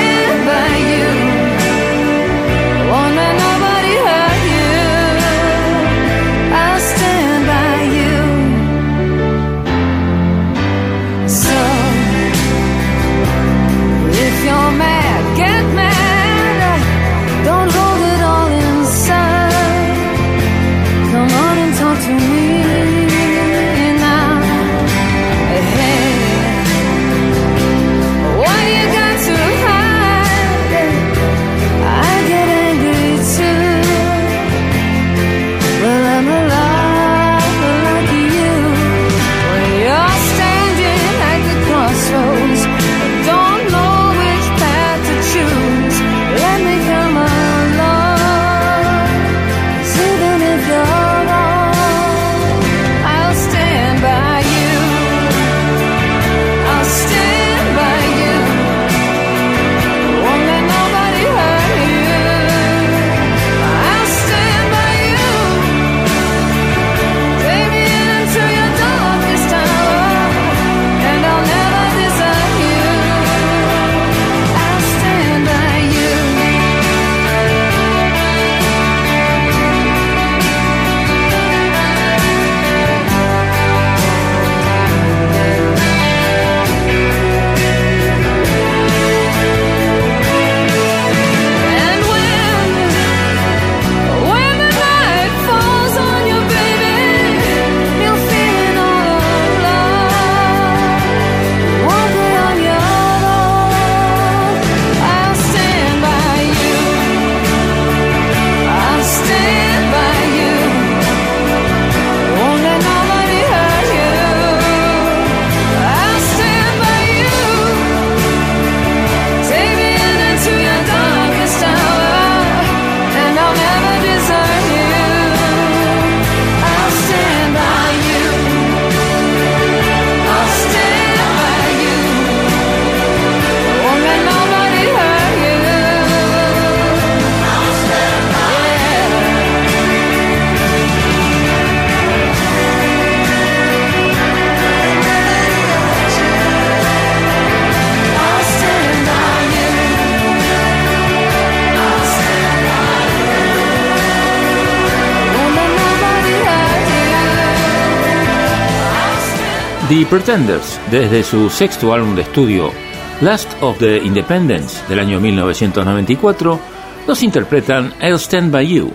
[159.95, 162.73] The Pretenders, desde su sexto álbum de estudio,
[163.21, 166.59] Last of the Independence, del año 1994,
[167.07, 168.91] nos interpretan I'll Stand By You.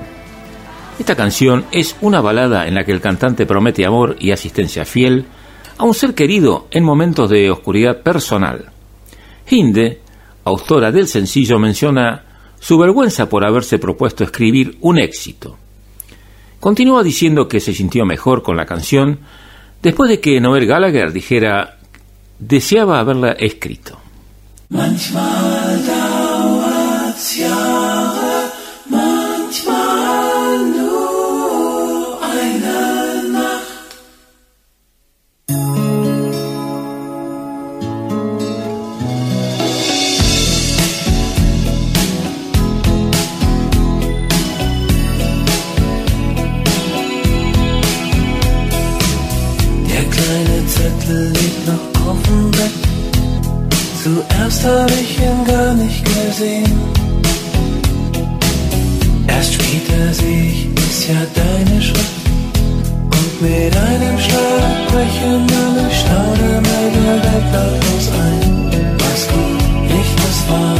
[0.99, 5.23] Esta canción es una balada en la que el cantante promete amor y asistencia fiel
[5.77, 8.65] a un ser querido en momentos de oscuridad personal.
[9.49, 10.01] Hinde,
[10.43, 12.25] autora del sencillo, menciona
[12.59, 15.55] su vergüenza por haberse propuesto escribir un éxito.
[16.59, 19.19] Continúa diciendo que se sintió mejor con la canción
[19.81, 21.77] después de que Noel Gallagher dijera
[22.39, 23.99] deseaba haberla escrito.
[54.49, 56.73] Zuerst hab ich ihn gar nicht gesehen.
[59.27, 62.25] Erst später seh ich, ist ja deine Schrift.
[63.15, 68.97] Und mit einem Schlag brechen alle Staune meine Welt lautlos ein.
[68.97, 70.78] Was gut, nicht was wahr,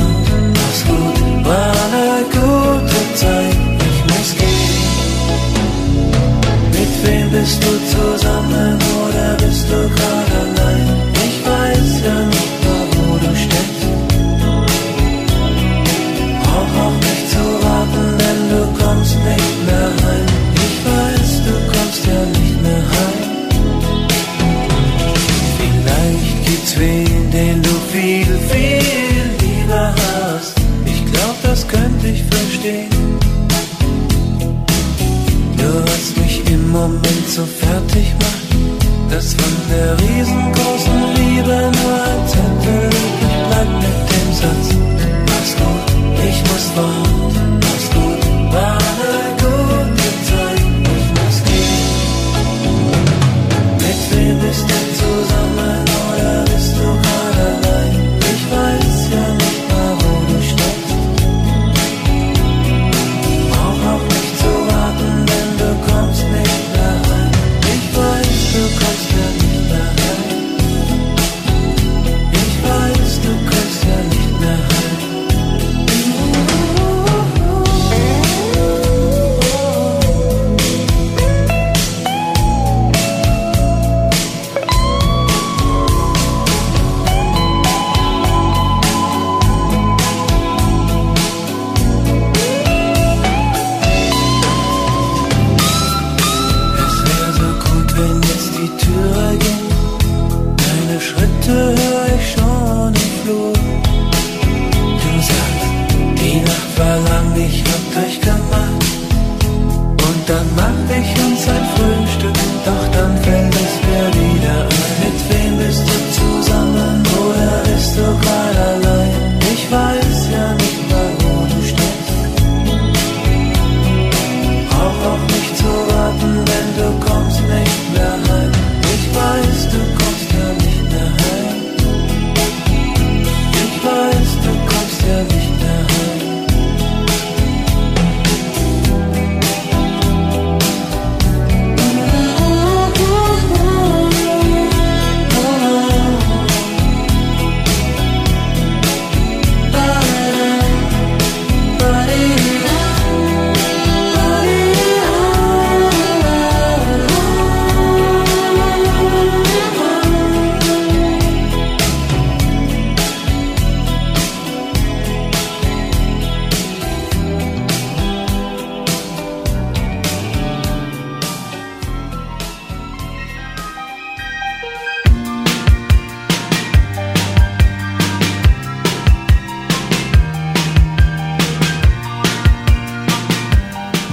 [28.24, 30.56] viel, viel lieber hast.
[30.86, 32.90] Ich glaub, das könnte ich verstehen.
[35.58, 38.50] Nur was mich im Moment so fertig macht,
[39.12, 44.68] dass von der riesengroßen Liebe nur ein Zettel übrig bleibt mit dem Satz.
[45.28, 47.69] Mach's gut, ich muss fort.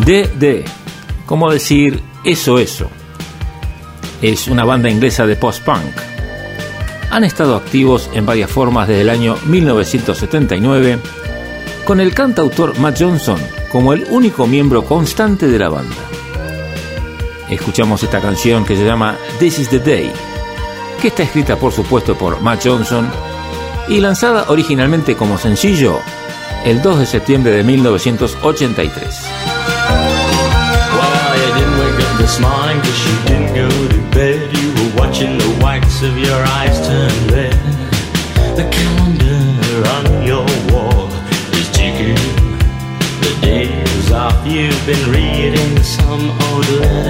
[0.07, 0.65] DD,
[1.27, 2.89] ¿cómo decir eso, eso?
[4.23, 5.81] Es una banda inglesa de post-punk.
[7.11, 11.01] Han estado activos en varias formas desde el año 1979,
[11.85, 13.41] con el cantautor Matt Johnson
[13.73, 15.97] como el único miembro constante de la banda.
[17.51, 20.13] Escuchamos esta canción que se llama This is the Day,
[21.03, 23.11] que está escrita por supuesto por Matt Johnson
[23.89, 25.99] y lanzada originalmente como sencillo
[26.65, 29.16] el 2 de septiembre de 1983.
[32.27, 34.37] This morning cause you didn't go to bed.
[34.59, 37.55] You were watching the whites of your eyes turn red.
[38.59, 41.07] The calendar on your wall
[41.55, 42.19] is ticking.
[43.23, 47.06] The days off you've been reading some old letters.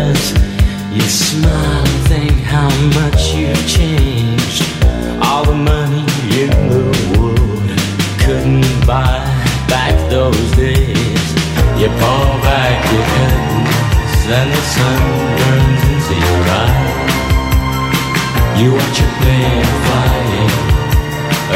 [18.59, 20.51] You watch a plane flying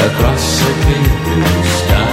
[0.04, 2.09] across a clear blue sky.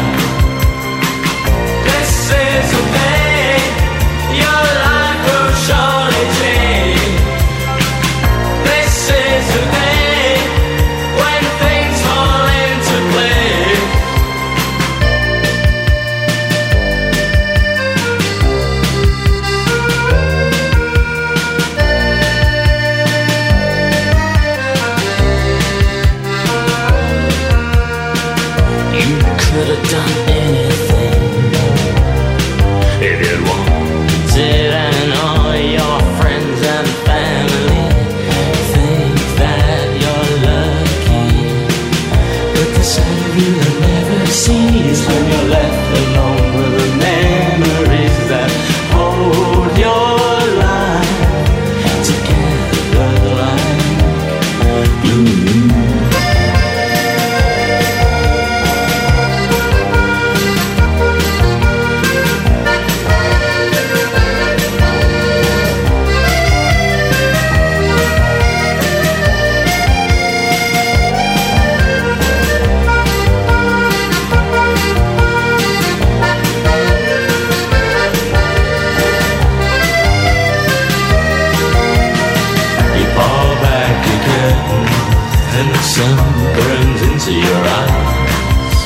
[87.33, 88.77] your eyes.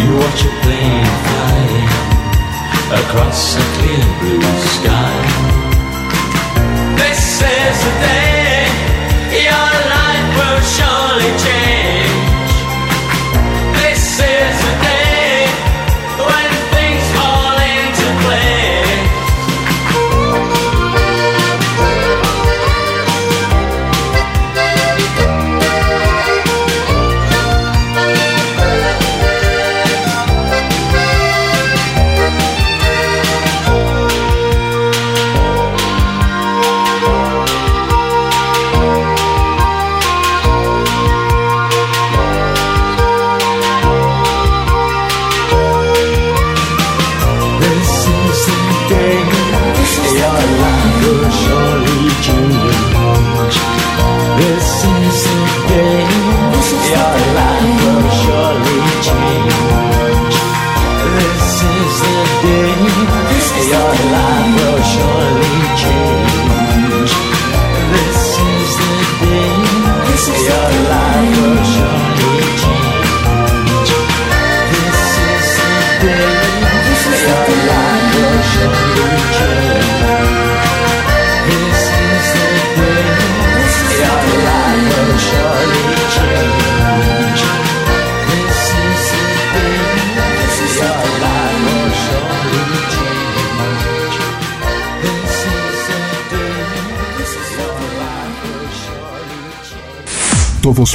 [0.00, 1.88] You watch a plane flying
[3.00, 4.42] across a clear blue
[4.76, 5.14] sky.
[6.96, 8.37] This is the day.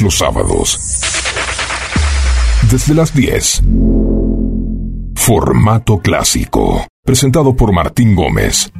[0.01, 0.79] los sábados.
[2.69, 3.63] Desde las 10.
[5.15, 6.85] Formato clásico.
[7.03, 8.71] Presentado por Martín Gómez.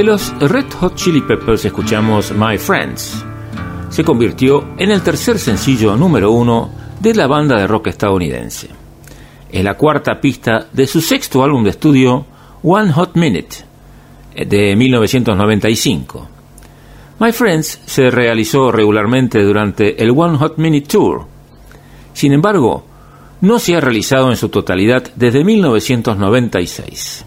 [0.00, 3.22] De los Red Hot Chili Peppers escuchamos My Friends.
[3.90, 8.70] Se convirtió en el tercer sencillo número uno de la banda de rock estadounidense.
[9.52, 12.24] Es la cuarta pista de su sexto álbum de estudio,
[12.62, 13.56] One Hot Minute,
[14.46, 16.28] de 1995.
[17.18, 21.26] My Friends se realizó regularmente durante el One Hot Minute Tour.
[22.14, 22.86] Sin embargo,
[23.42, 27.26] no se ha realizado en su totalidad desde 1996.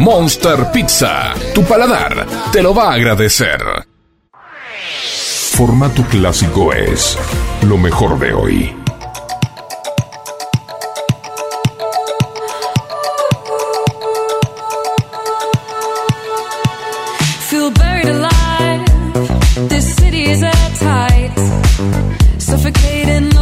[0.00, 3.60] Monster Pizza, tu paladar te lo va a agradecer.
[5.54, 7.16] Formato clásico es
[7.62, 8.76] lo mejor de hoy.
[17.48, 18.84] Feel buried alive.
[19.68, 21.32] This city is airtight.
[22.38, 23.33] Suffocating,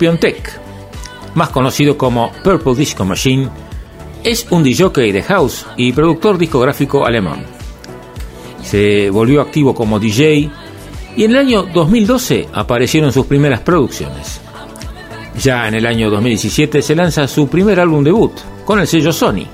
[0.00, 0.58] Piontek,
[1.34, 3.50] más conocido como Purple Disco Machine,
[4.24, 7.44] es un DJ de house y productor discográfico alemán.
[8.62, 10.50] Se volvió activo como DJ
[11.16, 14.40] y en el año 2012 aparecieron sus primeras producciones.
[15.38, 18.32] Ya en el año 2017 se lanza su primer álbum debut
[18.64, 19.44] con el sello Sony.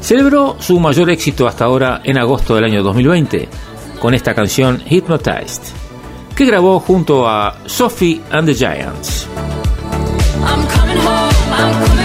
[0.00, 3.48] Celebró su mayor éxito hasta ahora en agosto del año 2020
[3.98, 5.62] con esta canción Hypnotized,
[6.36, 9.15] que grabó junto a Sophie and the Giants.
[10.86, 11.95] Coming home, I'm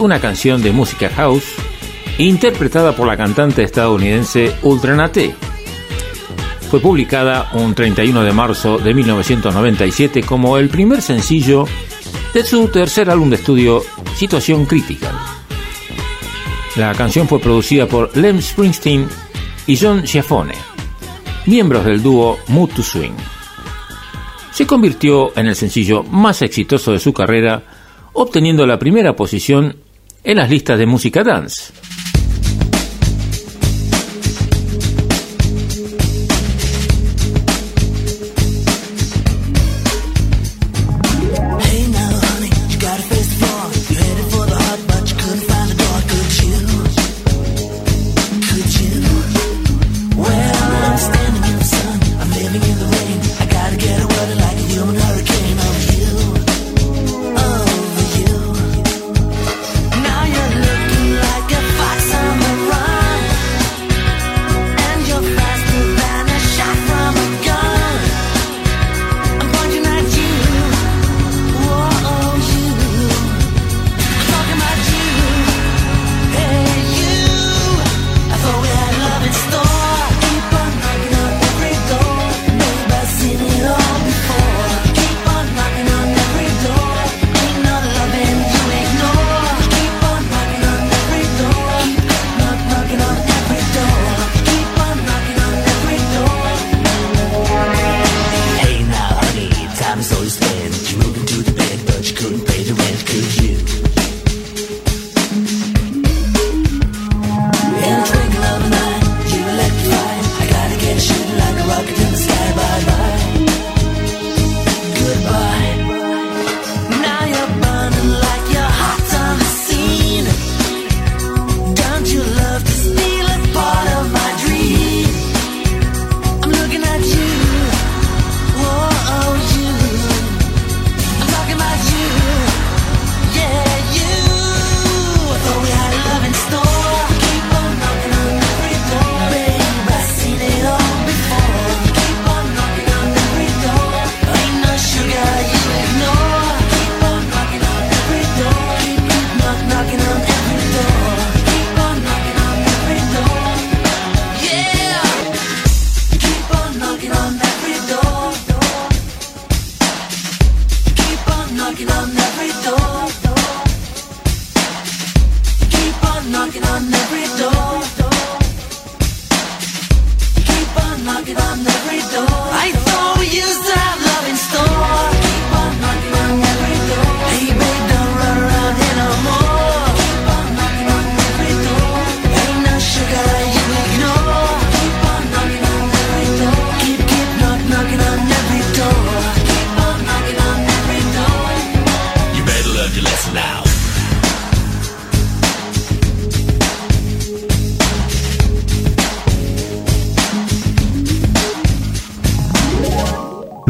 [0.00, 1.44] una canción de música house
[2.18, 5.34] interpretada por la cantante estadounidense Ultranate.
[6.70, 11.66] Fue publicada un 31 de marzo de 1997 como el primer sencillo
[12.32, 13.82] de su tercer álbum de estudio
[14.16, 15.14] Situación Critical.
[16.76, 19.06] La canción fue producida por Lem Springsteen
[19.66, 20.54] y John Schiaffone,
[21.46, 23.12] miembros del dúo Mood to Swing.
[24.52, 27.62] Se convirtió en el sencillo más exitoso de su carrera,
[28.12, 29.76] obteniendo la primera posición
[30.24, 31.79] en las listas de música dance.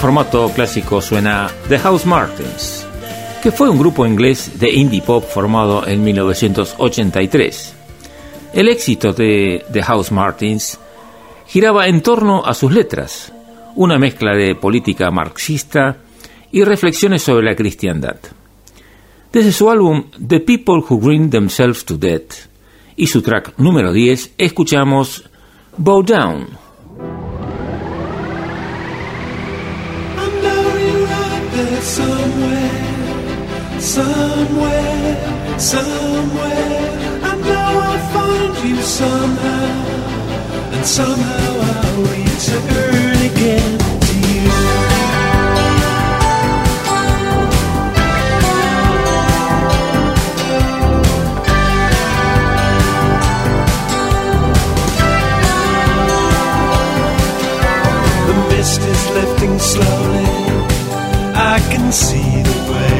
[0.00, 2.86] Formato clásico suena The House Martins,
[3.42, 7.74] que fue un grupo inglés de indie pop formado en 1983.
[8.54, 10.80] El éxito de The House Martins
[11.46, 13.30] giraba en torno a sus letras,
[13.76, 15.98] una mezcla de política marxista
[16.50, 18.16] y reflexiones sobre la cristiandad.
[19.30, 22.48] Desde su álbum The People Who Bring Themselves to Death
[22.96, 25.28] y su track número 10, escuchamos
[25.76, 26.59] Bow Down.
[31.90, 37.20] Somewhere, somewhere, somewhere.
[37.22, 39.74] I know I'll find you somehow,
[40.74, 44.44] and somehow I'll return again to you.
[58.28, 60.39] The mist is lifting slowly.
[61.60, 62.90] I can see the way.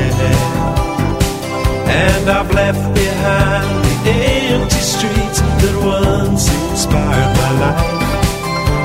[1.90, 4.18] And I've left behind the
[4.54, 7.90] empty streets that once inspired my life.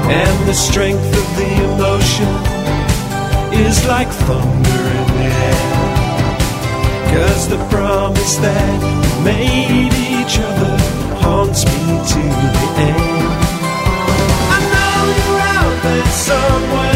[0.10, 2.32] And the strength of the emotion
[3.54, 5.70] is like thunder in the air.
[7.14, 10.76] Cause the promise that we made each other
[11.24, 12.24] haunts me to
[12.58, 13.30] the end.
[14.56, 16.95] I know you're out there somewhere,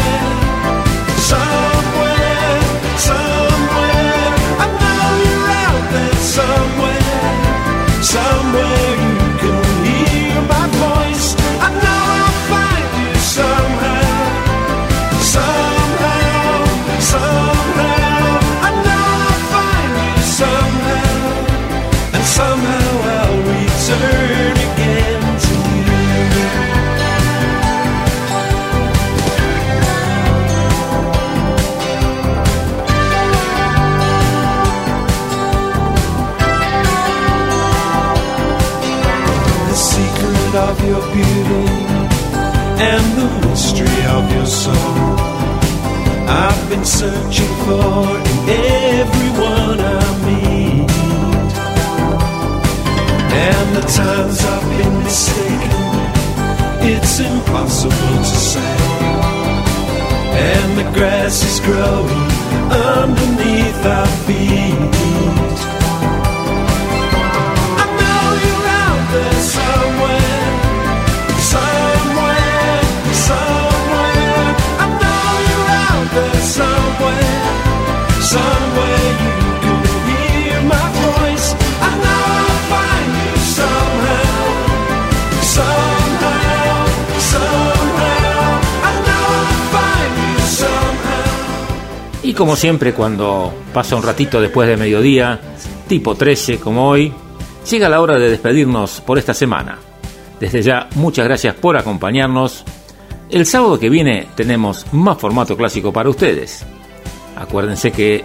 [40.90, 41.66] your beauty
[42.90, 44.96] and the mystery of your soul.
[46.26, 48.38] I've been searching for in
[48.98, 50.90] everyone I meet,
[53.48, 55.84] and the times I've been mistaken,
[56.92, 58.76] it's impossible to say.
[60.50, 62.30] And the grass is growing
[62.94, 63.39] underneath
[92.40, 95.38] como siempre, cuando pasa un ratito después de mediodía,
[95.86, 97.12] tipo 13 como hoy,
[97.70, 99.76] llega la hora de despedirnos por esta semana.
[100.40, 102.64] Desde ya, muchas gracias por acompañarnos.
[103.28, 106.64] El sábado que viene tenemos más formato clásico para ustedes.
[107.36, 108.24] Acuérdense que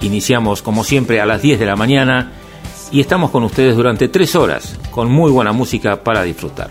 [0.00, 2.32] iniciamos como siempre a las 10 de la mañana
[2.90, 6.70] y estamos con ustedes durante 3 horas con muy buena música para disfrutar.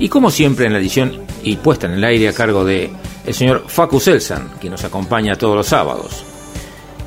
[0.00, 2.90] Y como siempre en la edición y puesta en el aire a cargo de
[3.26, 6.24] el señor Facu Selsan, que nos acompaña todos los sábados.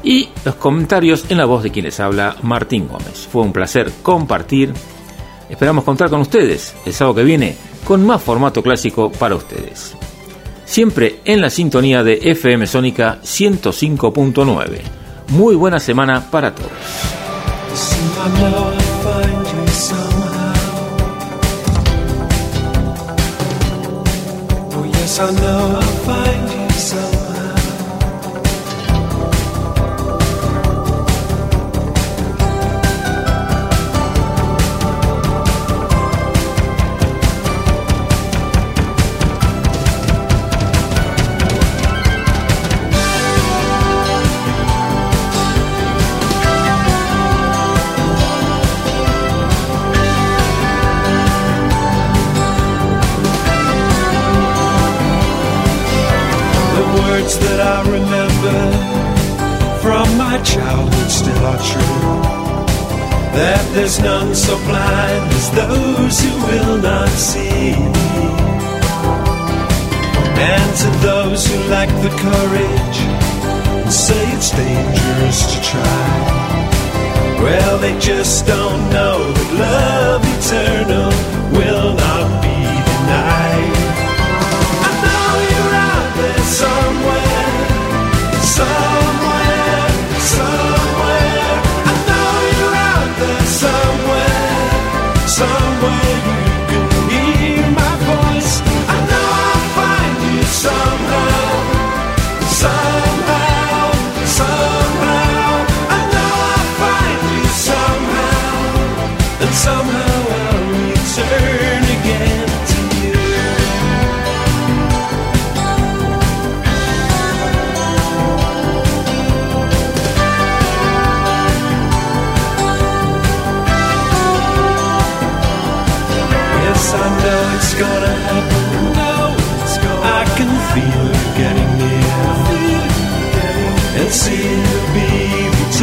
[0.03, 3.27] Y los comentarios en la voz de quienes habla Martín Gómez.
[3.32, 4.74] Fue un placer compartir.
[5.50, 9.95] Esperamos contar con ustedes el sábado que viene con más formato clásico para ustedes.
[10.66, 14.82] Siempre en la sintonía de FM Sónica 105.9.
[15.30, 16.72] Muy buena semana para todos.
[25.19, 26.42] I know I'll find
[63.74, 67.74] there's none so blind as those who will not see.
[70.35, 72.98] And to those who lack the courage
[73.84, 76.64] and say it's dangerous to try.
[77.42, 81.10] Well, they just don't know that love eternal
[81.58, 82.42] will not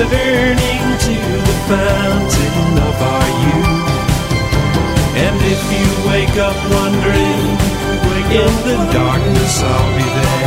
[0.09, 1.15] bee returning to
[1.47, 3.91] the fountain of our youth.
[5.25, 7.71] And if you wake up wondering,
[8.31, 10.41] in the darkness I'll be there.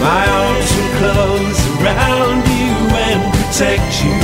[0.00, 2.74] My arms will close around you
[3.08, 4.23] and protect you